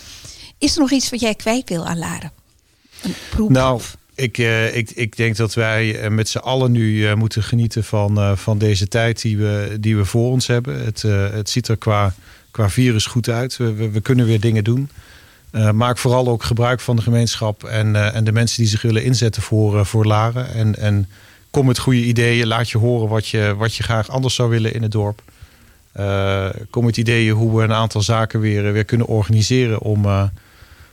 [0.58, 2.32] Is er nog iets wat jij kwijt wil aan Laren?
[3.02, 3.48] Een proef?
[3.50, 3.80] Nou,
[4.14, 7.84] ik, eh, ik, ik denk dat wij eh, met z'n allen nu eh, moeten genieten
[7.84, 10.84] van, van deze tijd die we, die we voor ons hebben.
[10.84, 11.02] Het,
[11.32, 12.14] het ziet er qua,
[12.50, 13.56] qua virus goed uit.
[13.56, 14.90] We, we, we kunnen weer dingen doen.
[15.56, 18.82] Eh, maak vooral ook gebruik van de gemeenschap en, eh, en de mensen die zich
[18.82, 20.54] willen inzetten voor, eh, voor Laren.
[20.54, 21.08] En, en
[21.50, 22.46] kom met goede ideeën.
[22.46, 25.22] Laat je horen wat je, wat je graag anders zou willen in het dorp.
[26.70, 30.06] Kom met ideeën hoe we een aantal zaken weer, weer kunnen organiseren om,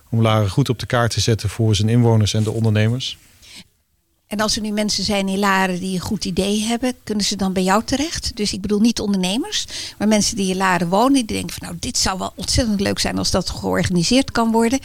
[0.10, 3.18] om Laren goed op de kaart te zetten voor zijn inwoners en de ondernemers.
[4.34, 7.36] En als er nu mensen zijn in Laren die een goed idee hebben, kunnen ze
[7.36, 8.32] dan bij jou terecht?
[8.36, 9.66] Dus ik bedoel niet ondernemers,
[9.98, 13.00] maar mensen die in Laren wonen, die denken van nou, dit zou wel ontzettend leuk
[13.00, 14.80] zijn als dat georganiseerd kan worden.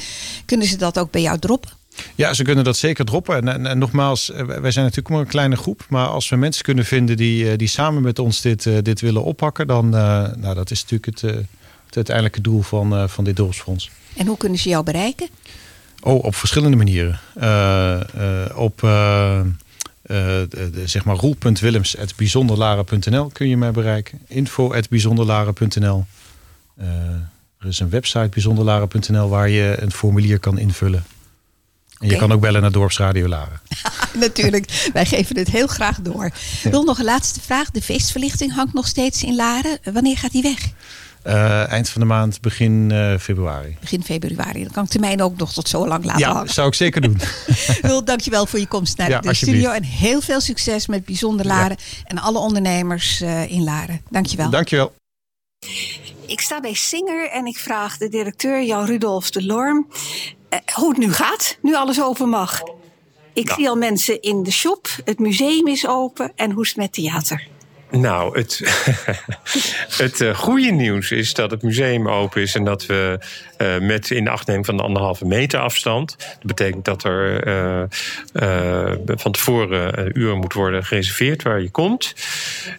[0.45, 1.71] Kunnen ze dat ook bij jou droppen?
[2.15, 3.37] Ja, ze kunnen dat zeker droppen.
[3.37, 5.87] En, en, en nogmaals, eh, wij zijn natuurlijk maar een kleine groep.
[5.89, 9.01] Maar als we mensen kunnen vinden die, eh, die samen met ons dit, eh, dit
[9.01, 9.93] willen oppakken, dan uh,
[10.37, 11.21] nou, dat is natuurlijk het,
[11.87, 13.91] het uiteindelijke doel van, uh, van dit dorpsfonds.
[14.17, 15.29] En hoe kunnen ze jou bereiken?
[16.01, 17.21] Oh, op verschillende manieren.
[17.37, 18.01] Uh,
[18.55, 19.53] op de,
[20.49, 24.19] de, zeg maar roel.willems.bijzonderlaren.nl kun je mij bereiken.
[24.27, 26.05] info.bijzonderlaren.nl
[27.59, 31.05] Er is een website bijzonderlaren.nl waar je een formulier kan invullen.
[31.99, 33.61] En je kan ook bellen naar Dorpsradio Laren.
[34.19, 36.31] Natuurlijk, wij geven het heel graag door.
[36.63, 37.71] Wil nog een laatste vraag.
[37.71, 39.79] De feestverlichting hangt nog steeds in Laren.
[39.93, 40.59] Wanneer gaat die weg?
[41.23, 43.77] Eh, eind van de maand, begin eh, februari.
[43.81, 44.63] Begin februari.
[44.63, 46.49] Dan kan ik termijn ook nog tot zo lang laten Ja, hangen.
[46.53, 47.21] zou ik zeker doen.
[47.83, 49.71] Wil, dankjewel voor je komst naar Ja, de studio.
[49.71, 51.77] En heel veel succes met Bijzonder Laren.
[52.05, 54.01] En alle ondernemers eh, in Laren.
[54.11, 54.51] Dankjewel.
[54.51, 54.95] Dankjewel.
[56.27, 59.87] Ik sta bij Singer en ik vraag de directeur Jan Rudolf de Lorm
[60.75, 62.61] hoe het nu gaat, nu alles open mag.
[63.33, 66.77] Ik zie al mensen in de shop, het museum is open en hoe is het
[66.79, 67.47] met theater?
[67.91, 68.61] Nou, het,
[70.05, 73.19] het eh, goede nieuws is dat het museum open is en dat we
[73.59, 76.17] eh, met in achtneming van de anderhalve meter afstand.
[76.19, 77.83] Dat betekent dat er eh,
[78.33, 82.15] eh, van tevoren een uur moet worden gereserveerd waar je komt.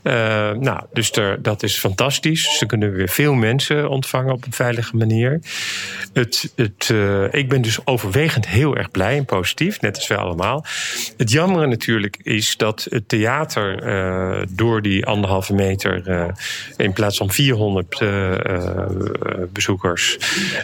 [0.03, 2.43] Nou, dus dat is fantastisch.
[2.43, 5.39] Dus dan kunnen we weer veel mensen ontvangen op een veilige manier.
[6.13, 6.93] Het, het,
[7.31, 10.65] ik ben dus overwegend heel erg blij en positief, net als wij allemaal.
[11.17, 16.03] Het jammere natuurlijk is dat het theater door die anderhalve meter
[16.77, 18.89] in plaats van 400 eh, eh,
[19.53, 20.17] bezoekers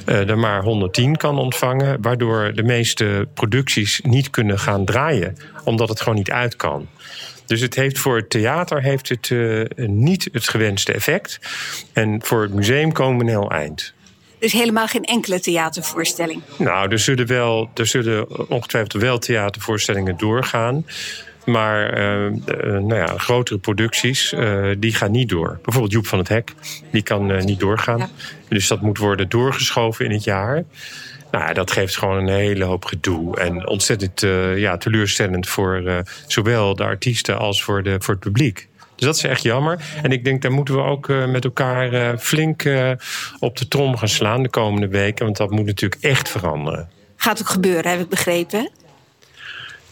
[0.06, 6.02] er maar 110 kan ontvangen, waardoor de meeste producties niet kunnen gaan draaien, omdat het
[6.02, 6.88] gewoon niet uit kan.
[7.46, 11.40] Dus het heeft voor het theater heeft het, eh, niet het gewenste effect.
[11.94, 13.94] En voor het museum komen we een heel eind.
[14.40, 16.42] Dus helemaal geen enkele theatervoorstelling.
[16.58, 20.86] Nou, er zullen, wel, er zullen ongetwijfeld wel theatervoorstellingen doorgaan.
[21.46, 22.34] Maar eh, eh,
[22.64, 25.60] nou ja, grotere producties, eh, die gaan niet door.
[25.62, 26.54] Bijvoorbeeld Joep van het Hek,
[26.92, 27.98] die kan niet doorgaan.
[27.98, 28.10] Ja.
[28.48, 30.64] Dus dat moet worden doorgeschoven in het jaar.
[31.32, 33.40] Nou, ja, dat geeft gewoon een hele hoop gedoe.
[33.40, 34.22] En ontzettend
[34.56, 38.68] ja, teleurstellend voor zowel de artiesten als voor, de, voor het publiek.
[38.96, 39.80] Dus dat is echt jammer.
[40.04, 42.64] En ik denk, daar moeten we ook met elkaar flink
[43.40, 45.26] op de trom gaan slaan de komende weken.
[45.26, 46.90] Want dat moet natuurlijk echt veranderen.
[47.16, 48.70] Gaat ook gebeuren, heb ik begrepen.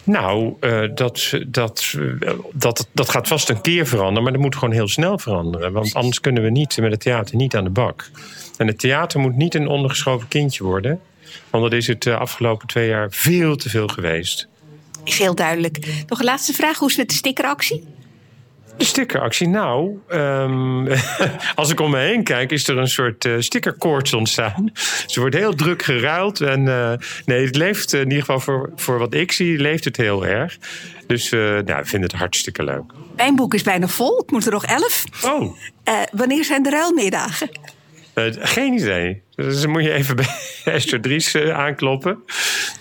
[0.04, 4.56] Nou, eh, dat, dat, eh, dat, dat gaat vast een keer veranderen, maar dat moet
[4.56, 5.72] gewoon heel snel veranderen.
[5.72, 8.10] Want anders kunnen we niet met het theater niet aan de bak.
[8.58, 11.00] En het theater moet niet een ondergeschoven kindje worden.
[11.50, 14.48] Want dat is het de afgelopen twee jaar veel te veel geweest.
[15.04, 16.04] Is heel duidelijk.
[16.08, 16.78] Nog een laatste vraag.
[16.78, 17.84] Hoe is het met de stickeractie?
[18.78, 20.88] De stickeractie, nou, ehm,
[21.56, 24.72] als ik om me heen kijk, is er een soort eh, stickerkoorts ontstaan.
[25.08, 26.42] Ze wordt heel druk geruild.
[26.42, 26.94] En eh,
[27.26, 30.26] nee, het leeft eh, in ieder geval voor, voor wat ik zie, leeft het heel
[30.26, 30.58] erg.
[31.08, 32.92] Dus nou, ik vind het hartstikke leuk.
[33.16, 34.22] Mijn boek is bijna vol.
[34.22, 35.04] Ik moet er nog elf.
[35.24, 35.58] Oh,
[36.12, 37.50] wanneer zijn de ruilmiddagen?
[38.14, 39.22] Eh, geen idee.
[39.36, 40.28] Dus dan moet je even bij
[40.74, 42.24] Esther Dries eh, aankloppen.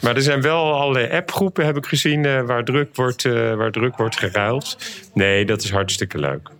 [0.00, 3.70] Maar er zijn wel allerlei appgroepen, heb ik gezien, eh, waar, druk wordt, eh, waar
[3.70, 4.76] druk wordt geruild.
[5.14, 6.50] Nee, dat is hartstikke leuk.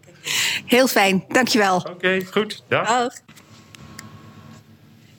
[0.67, 1.25] Heel fijn.
[1.29, 1.77] Dankjewel.
[1.77, 2.63] Oké, goed.
[2.69, 2.89] Dag.
[2.89, 3.13] Dag.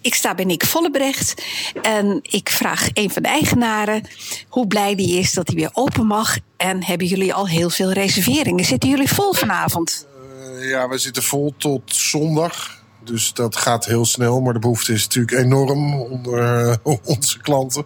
[0.02, 1.46] Ik sta bij Nick Vollebrecht
[1.82, 4.04] en ik vraag een van de eigenaren
[4.48, 6.38] hoe blij die is dat hij weer open mag.
[6.58, 8.66] En hebben jullie al heel veel reserveringen?
[8.66, 10.08] Zitten jullie vol vanavond?
[10.60, 12.83] Ja, we zitten vol tot zondag.
[13.04, 14.42] Dus dat gaat heel snel.
[14.42, 17.86] Maar de behoefte is natuurlijk enorm onder eh, onze klanten.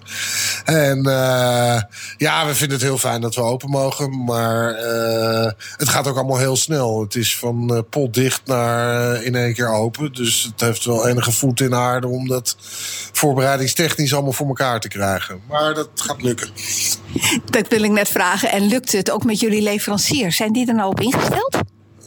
[0.66, 1.82] En eh,
[2.18, 4.24] ja, we vinden het heel fijn dat we open mogen.
[4.24, 7.02] Maar eh, het gaat ook allemaal heel snel.
[7.02, 10.14] Het is van eh, potdicht naar eh, in één keer open.
[10.14, 12.56] Dus het heeft wel enige voet in de aarde om dat
[13.12, 15.42] voorbereidingstechnisch allemaal voor elkaar te krijgen.
[15.50, 16.50] Maar dat gaat lukken.
[17.46, 18.52] Dat wil ik net vragen.
[18.52, 20.36] En lukt het ook met jullie leveranciers?
[20.36, 21.58] Zijn die er nou op ingesteld?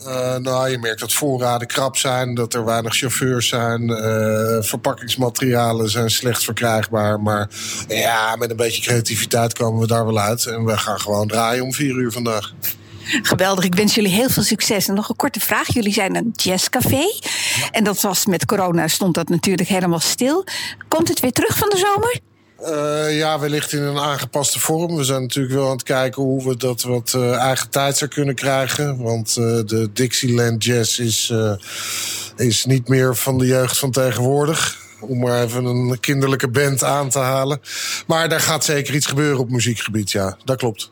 [0.07, 3.91] Eh, nou, je merkt dat voorraden krap zijn, dat er weinig chauffeurs zijn.
[3.91, 7.21] eh, verpakkingsmaterialen zijn slecht verkrijgbaar.
[7.21, 7.49] Maar
[7.89, 10.47] ja, met een beetje creativiteit komen we daar wel uit.
[10.47, 12.53] En we gaan gewoon draaien om vier uur vandaag.
[13.23, 14.89] Geweldig, ik wens jullie heel veel succes.
[14.89, 15.75] En nog een korte vraag.
[15.75, 17.05] Jullie zijn een jazzcafé.
[17.71, 20.45] En dat was met corona stond dat natuurlijk helemaal stil.
[20.89, 22.30] Komt het weer terug van de zomer?
[22.65, 24.97] Eh, ja, wellicht in een aangepaste vorm.
[24.97, 28.35] We zijn natuurlijk wel aan het kijken hoe we dat wat eh, eigen tijds kunnen
[28.35, 29.03] krijgen.
[29.03, 31.33] Want eh, de Dixieland Jazz is,
[32.37, 34.79] is niet meer van de jeugd van tegenwoordig.
[35.01, 37.61] Om maar even een kinderlijke band aan te halen.
[38.07, 40.37] Maar daar gaat zeker iets gebeuren op muziekgebied, ja.
[40.45, 40.91] Dat klopt.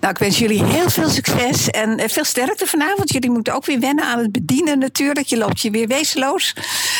[0.00, 3.12] Nou, ik wens jullie heel veel succes en veel sterkte vanavond.
[3.12, 5.26] Jullie moeten ook weer wennen aan het bedienen natuurlijk.
[5.26, 6.54] Je loopt je weer wezenloos.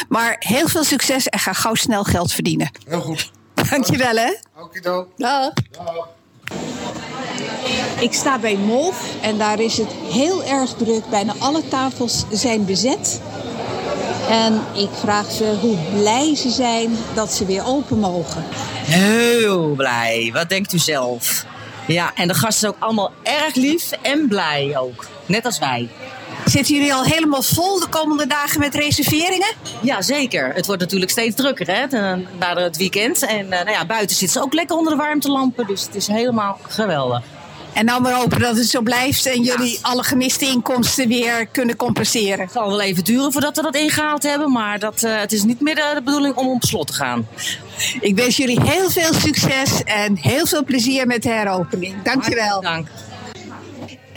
[0.08, 2.70] Maar heel veel succes en ga gauw snel geld verdienen.
[2.86, 3.30] Heel goed.
[3.70, 4.32] Dankjewel hè.
[4.56, 5.08] Okido.
[5.16, 5.52] Dag.
[8.00, 11.06] Ik sta bij Molf en daar is het heel erg druk.
[11.10, 13.20] Bijna alle tafels zijn bezet.
[14.28, 18.44] En ik vraag ze hoe blij ze zijn dat ze weer open mogen.
[18.84, 20.30] Heel blij.
[20.32, 21.44] Wat denkt u zelf?
[21.86, 25.06] Ja, en de gasten zijn ook allemaal erg lief en blij ook.
[25.26, 25.88] Net als wij.
[26.51, 29.55] Zitten jullie al helemaal vol de komende dagen met reserveringen?
[29.82, 30.55] Ja, zeker.
[30.55, 31.86] Het wordt natuurlijk steeds drukker hè,
[32.38, 33.22] na het weekend.
[33.22, 35.66] En eh, nou ja, buiten zitten ze ook lekker onder de warmtelampen.
[35.66, 37.22] Dus het is helemaal geweldig.
[37.72, 41.76] En nou maar hopen dat het zo blijft en jullie alle gemiste inkomsten weer kunnen
[41.76, 42.40] compenseren.
[42.40, 44.53] Het zal wel even duren voordat we dat ingehaald hebben.
[44.53, 47.28] Maar dat, eh, het is niet meer de, de bedoeling om op slot te gaan.
[48.01, 52.03] Ik wens jullie heel veel succes en heel veel plezier met de heropening.
[52.03, 52.61] Dankjewel.
[52.61, 52.88] Dank.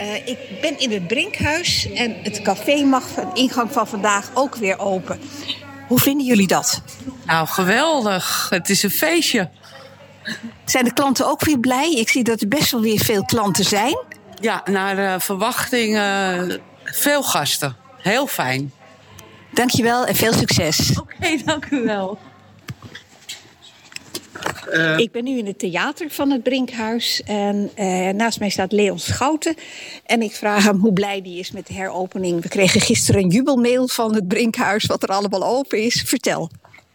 [0.00, 4.54] Eh, ik ben in het Brinkhuis en het café mag van ingang van vandaag ook
[4.54, 5.20] weer open.
[5.88, 6.82] Hoe vinden jullie dat?
[7.26, 8.46] Nou, geweldig.
[8.50, 9.48] Het is een feestje.
[10.64, 11.92] Zijn de klanten ook weer blij?
[11.92, 13.98] Ik zie dat er best wel weer veel klanten zijn.
[14.40, 16.42] Ja, naar verwachting eh,
[16.84, 17.76] veel gasten.
[17.98, 18.72] Heel fijn.
[19.52, 20.98] Dankjewel en veel succes.
[21.00, 22.18] Oké, dank u wel.
[24.96, 27.22] Ik ben nu in het theater van het Brinkhuis.
[27.24, 29.54] En eh, naast mij staat Leon Schouten.
[30.06, 32.42] En ik vraag hem hoe blij die is met de heropening.
[32.42, 36.02] We kregen gisteren een jubelmail van het Brinkhuis, wat er allemaal open is.
[36.06, 36.50] Vertel.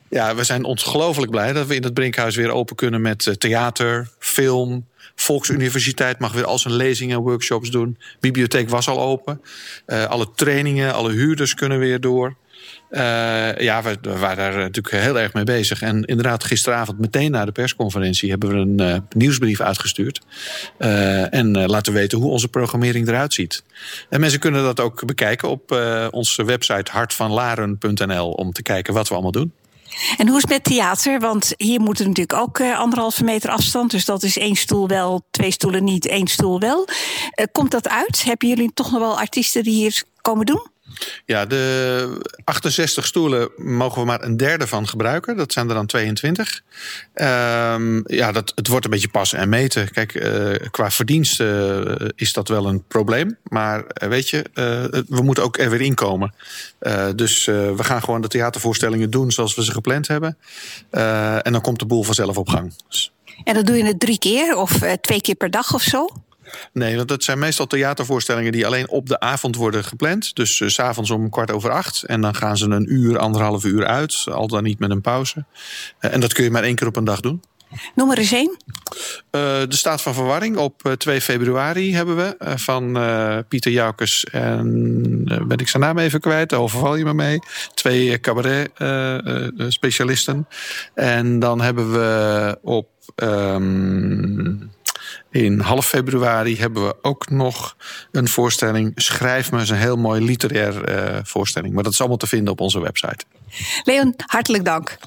[0.10, 3.34] Ja, we zijn ongelooflijk blij dat we in het Brinkhuis weer open kunnen met eh,
[3.34, 4.86] theater, film.
[5.16, 7.98] Volksuniversiteit mag weer al zijn lezingen en workshops doen.
[8.20, 9.42] Bibliotheek was al open.
[9.86, 12.36] Eh, alle trainingen, alle huurders kunnen weer door.
[12.96, 15.82] Eh, ja, we, waren daar natuurlijk heel erg mee bezig.
[15.82, 20.22] En inderdaad, gisteravond meteen na de persconferentie hebben we een eh, nieuwsbrief uitgestuurd.
[20.78, 23.64] Eh, en eh, laten weten hoe onze programmering eruit ziet.
[24.10, 29.08] En mensen kunnen dat ook bekijken op eh, onze website hartvanlaren.nl om te kijken wat
[29.08, 29.54] we allemaal doen.
[30.18, 31.20] En hoe is het met theater?
[31.20, 33.92] Want hier moet er natuurlijk ook eh, anderhalve meter afstand.
[33.92, 36.88] Dus dat is één stoel wel, twee stoelen niet, één stoel wel.
[37.32, 38.24] Eh, komt dat uit?
[38.24, 40.68] Hebben jullie toch nog wel artiesten die hier komen doen?
[41.26, 45.38] Ja, de 68 stoelen mogen we maar een derde van gebruiken.
[45.38, 46.62] Dat zijn er dan 22.
[47.14, 49.92] Ehm, ja, dat, het wordt een beetje passen en meten.
[49.92, 53.38] Kijk, eh, qua verdiensten eh, is dat wel een probleem.
[53.44, 54.46] Maar eh, weet je,
[55.08, 56.34] we moeten ook er weer inkomen.
[57.16, 60.38] Dus we gaan gewoon de theatervoorstellingen doen zoals we ze gepland hebben.
[61.42, 62.74] En dan komt de boel vanzelf op gang.
[63.44, 66.10] En dan doe je het drie keer of twee keer per dag of zo?
[66.74, 70.36] Nee, want dat zijn meestal theatervoorstellingen die alleen op de avond worden gepland.
[70.36, 72.04] Dus s s'avonds om kwart over acht.
[72.04, 74.24] En dan gaan ze een uur, anderhalf uur uit.
[74.32, 75.46] Al dan niet met een pauze.
[76.00, 77.42] Eh, en dat kun je maar één keer op een dag doen.
[77.96, 78.58] Noem er eens één.
[79.32, 82.36] Eh, de staat van verwarring op eh, 2 februari hebben we.
[82.40, 86.50] eh, van eh, Pieter Joukes en eh, ben ik zijn naam even kwijt.
[86.50, 87.40] Daar overval je me mee.
[87.74, 90.48] Twee eh, cabaret eh, eh, specialisten.
[90.94, 92.88] En dan hebben we op...
[93.16, 94.54] ehm,
[95.36, 97.76] in half februari hebben we ook nog
[98.12, 98.92] een voorstelling.
[98.96, 101.74] Schrijf me is een heel mooi literair eh, voorstelling.
[101.74, 103.26] Maar dat is allemaal te vinden op onze website.
[103.84, 104.98] Leon, hartelijk dank.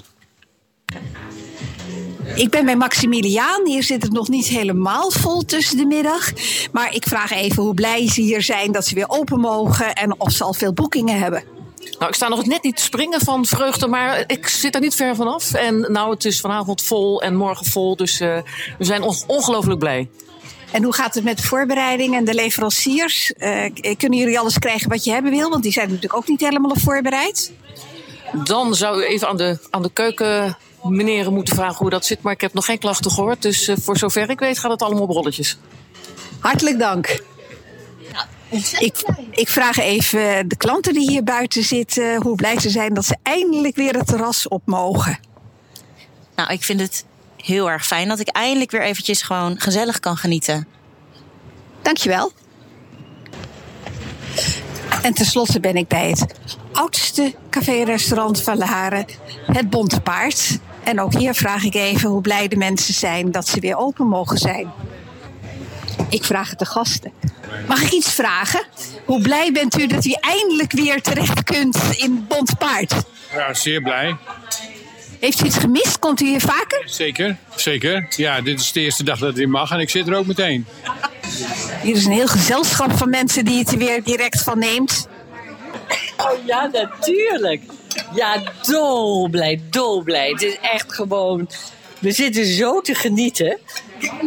[2.35, 3.67] Ik ben bij Maximiliaan.
[3.67, 6.33] Hier zit het nog niet helemaal vol tussen de middag.
[6.73, 10.21] Maar ik vraag even hoe blij ze hier zijn dat ze weer open mogen en
[10.21, 11.58] of ze al veel boekingen hebben.
[11.99, 14.95] Nou, ik sta nog net niet te springen van vreugde, maar ik zit er niet
[14.95, 15.55] ver vanaf.
[15.55, 18.39] En nou, het is vanavond vol en morgen vol, dus eh,
[18.79, 20.09] we zijn on- ongelooflijk blij.
[20.73, 23.33] En hoe gaat het met de voorbereiding en de leveranciers?
[23.33, 25.51] Eh, kunnen jullie alles krijgen wat je hebben wil?
[25.51, 27.53] Want die zijn natuurlijk ook niet helemaal op voorbereid.
[28.45, 32.23] Dan zou u even aan de, aan de keuken meneren moeten vragen hoe dat zit.
[32.23, 34.83] Maar ik heb nog geen klachten gehoord, dus eh, voor zover ik weet gaat het
[34.83, 35.59] allemaal op rolletjes.
[36.39, 37.23] Hartelijk dank.
[38.51, 43.05] Ik, ik vraag even de klanten die hier buiten zitten hoe blij ze zijn dat
[43.05, 45.19] ze eindelijk weer het terras op mogen.
[46.37, 47.05] Nou, ik vind het
[47.37, 50.67] heel erg fijn dat ik eindelijk weer eventjes gewoon gezellig kan genieten.
[51.83, 52.33] Dankjewel.
[55.03, 56.35] En tenslotte ben ik bij het
[56.73, 59.07] oudste café-restaurant van Laren,
[59.47, 60.59] het Bonte Paard.
[60.83, 64.07] En ook hier vraag ik even hoe blij de mensen zijn dat ze weer open
[64.07, 64.73] mogen zijn.
[66.09, 67.13] Ik vraag het de gasten.
[67.69, 68.63] Mag ik iets vragen?
[69.05, 72.95] Hoe blij bent u dat u eindelijk weer terecht kunt in Bonte Paard?
[73.33, 74.17] Ja, zeer blij.
[75.21, 75.99] Heeft u iets gemist?
[75.99, 76.83] Komt u hier vaker?
[76.85, 78.07] Zeker, zeker.
[78.17, 80.27] Ja, dit is de eerste dag dat het weer mag en ik zit er ook
[80.27, 80.67] meteen.
[81.83, 85.09] Hier is een heel gezelschap van mensen die het er weer direct van neemt.
[86.17, 87.63] Oh ja, natuurlijk.
[88.15, 90.29] Ja, dolblij, dolblij.
[90.29, 91.51] Het is echt gewoon...
[91.99, 93.59] We zitten zo te genieten.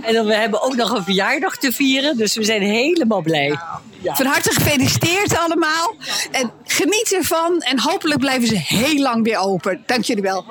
[0.01, 2.17] En dan, we hebben ook nog een verjaardag te vieren.
[2.17, 3.59] Dus we zijn helemaal blij.
[4.01, 4.15] Ja.
[4.15, 5.95] Van harte gefeliciteerd allemaal.
[6.31, 7.61] En geniet ervan.
[7.61, 9.83] En hopelijk blijven ze heel lang weer open.
[9.85, 10.45] Dank jullie wel.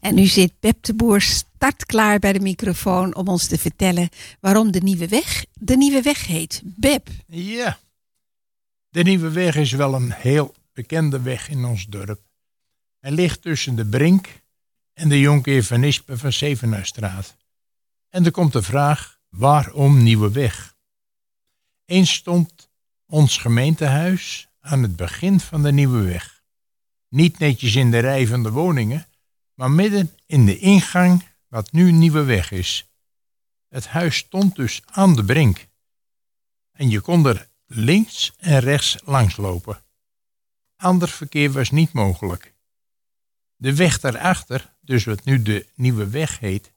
[0.00, 4.08] En nu zit Beb de Boer startklaar bij de microfoon om ons te vertellen
[4.40, 6.60] waarom de nieuwe weg de nieuwe weg heet.
[6.64, 7.08] Beb.
[7.26, 7.78] Ja.
[8.88, 12.20] De Nieuwe Weg is wel een heel bekende weg in ons dorp.
[13.00, 14.28] Hij ligt tussen de Brink
[14.92, 17.36] en de Jonkheer van Ispen van Zevenhuisstraat.
[18.08, 20.76] En er komt de vraag, waarom Nieuwe Weg?
[21.84, 22.70] Eens stond
[23.06, 26.42] ons gemeentehuis aan het begin van de nieuwe weg.
[27.08, 29.06] Niet netjes in de rij van de woningen,
[29.54, 32.90] maar midden in de ingang wat nu Nieuwe Weg is.
[33.68, 35.66] Het huis stond dus aan de brink.
[36.72, 39.82] En je kon er links en rechts langs lopen.
[40.76, 42.54] Ander verkeer was niet mogelijk.
[43.56, 46.72] De weg daarachter, dus wat nu de Nieuwe Weg heet,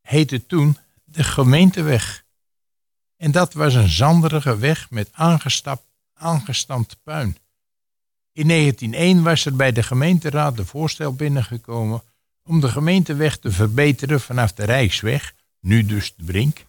[0.00, 2.24] heette toen de gemeenteweg.
[3.16, 5.10] En dat was een zanderige weg met
[6.14, 7.36] aangestampt puin.
[8.32, 12.02] In 1901 was er bij de gemeenteraad de voorstel binnengekomen
[12.42, 16.66] om de gemeenteweg te verbeteren vanaf de Rijksweg, nu dus de Brink,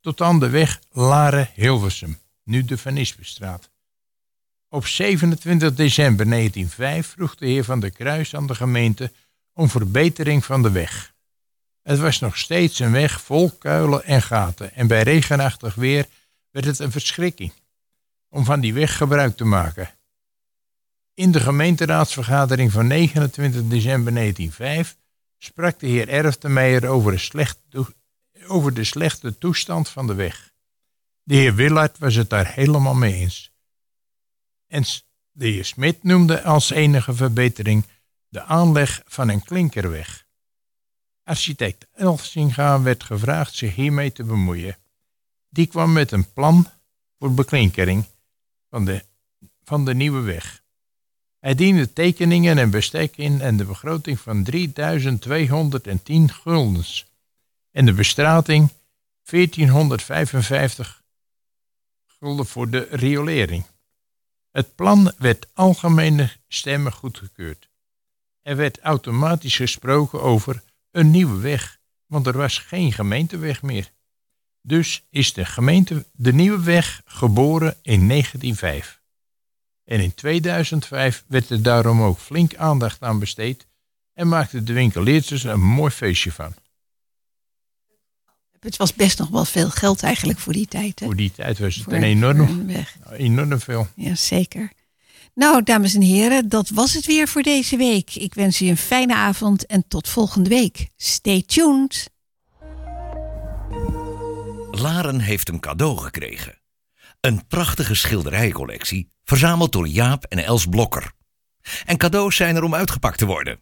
[0.00, 3.70] tot aan de weg Laren-Hilversum, nu de Van Ispenstraat.
[4.68, 9.12] Op 27 december 1905 vroeg de heer Van der Kruis aan de gemeente
[9.54, 11.14] om verbetering van de weg.
[11.82, 16.08] Het was nog steeds een weg vol kuilen en gaten en bij regenachtig weer
[16.50, 17.52] werd het een verschrikking
[18.28, 19.90] om van die weg gebruik te maken.
[21.14, 24.96] In de gemeenteraadsvergadering van 29 december 1905
[25.38, 27.32] sprak de heer Erftemeijer over,
[28.46, 30.52] over de slechte toestand van de weg.
[31.22, 33.52] De heer Willard was het daar helemaal mee eens.
[34.66, 34.84] En
[35.32, 37.86] de heer Smit noemde als enige verbetering
[38.34, 40.26] de aanleg van een klinkerweg.
[41.24, 44.76] Architect Elsinga werd gevraagd zich hiermee te bemoeien.
[45.48, 46.68] Die kwam met een plan
[47.18, 48.04] voor beklinkering
[48.68, 49.04] van de,
[49.64, 50.62] van de nieuwe weg.
[51.38, 57.06] Hij diende tekeningen en bestek in en de begroting van 3210 guldens.
[57.70, 58.70] En de bestrating
[59.22, 61.02] 1455
[62.06, 63.66] gulden voor de riolering.
[64.50, 67.72] Het plan werd algemene stemmen goedgekeurd.
[68.44, 73.90] Er werd automatisch gesproken over een nieuwe weg, want er was geen gemeenteweg meer.
[74.62, 79.00] Dus is de, gemeente, de nieuwe weg geboren in 1905.
[79.84, 83.66] En in 2005 werd er daarom ook flink aandacht aan besteed
[84.12, 86.54] en maakte de winkeliers er een mooi feestje van.
[88.60, 90.98] Het was best nog wel veel geld eigenlijk voor die tijd.
[91.00, 91.06] Hè?
[91.06, 92.96] Voor die tijd was het Voor- een enorm, weg.
[93.10, 93.88] enorm veel.
[93.94, 94.72] Ja, zeker.
[95.34, 98.14] Nou, dames en heren, dat was het weer voor deze week.
[98.14, 100.88] Ik wens u een fijne avond en tot volgende week.
[100.96, 102.10] Stay tuned.
[104.70, 106.58] Laren heeft een cadeau gekregen.
[107.20, 111.12] Een prachtige schilderijcollectie, verzameld door Jaap en Els Blokker.
[111.84, 113.60] En cadeaus zijn er om uitgepakt te worden.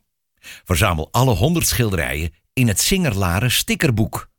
[0.65, 4.31] Verzamel alle 100 schilderijen in het Singer Laren stickerboek.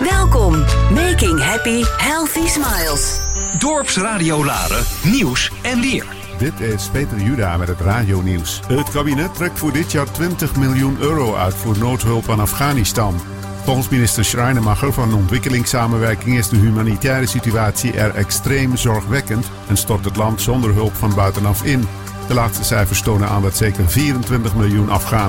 [0.10, 0.54] Welkom,
[0.94, 3.20] making happy, healthy smiles.
[3.58, 6.06] Dorpsradio Laren, nieuws en weer.
[6.38, 8.60] Dit is Peter Juda met het radio-nieuws.
[8.68, 13.20] Het kabinet trekt voor dit jaar 20 miljoen euro uit voor noodhulp aan Afghanistan.
[13.64, 20.16] Volgens minister Schrijnemacher van Ontwikkelingssamenwerking is de humanitaire situatie er extreem zorgwekkend en stort het
[20.16, 21.88] land zonder hulp van buitenaf in.
[22.30, 25.10] De laatste cijfers tonen aan dat zeker 24 miljoen Afghanen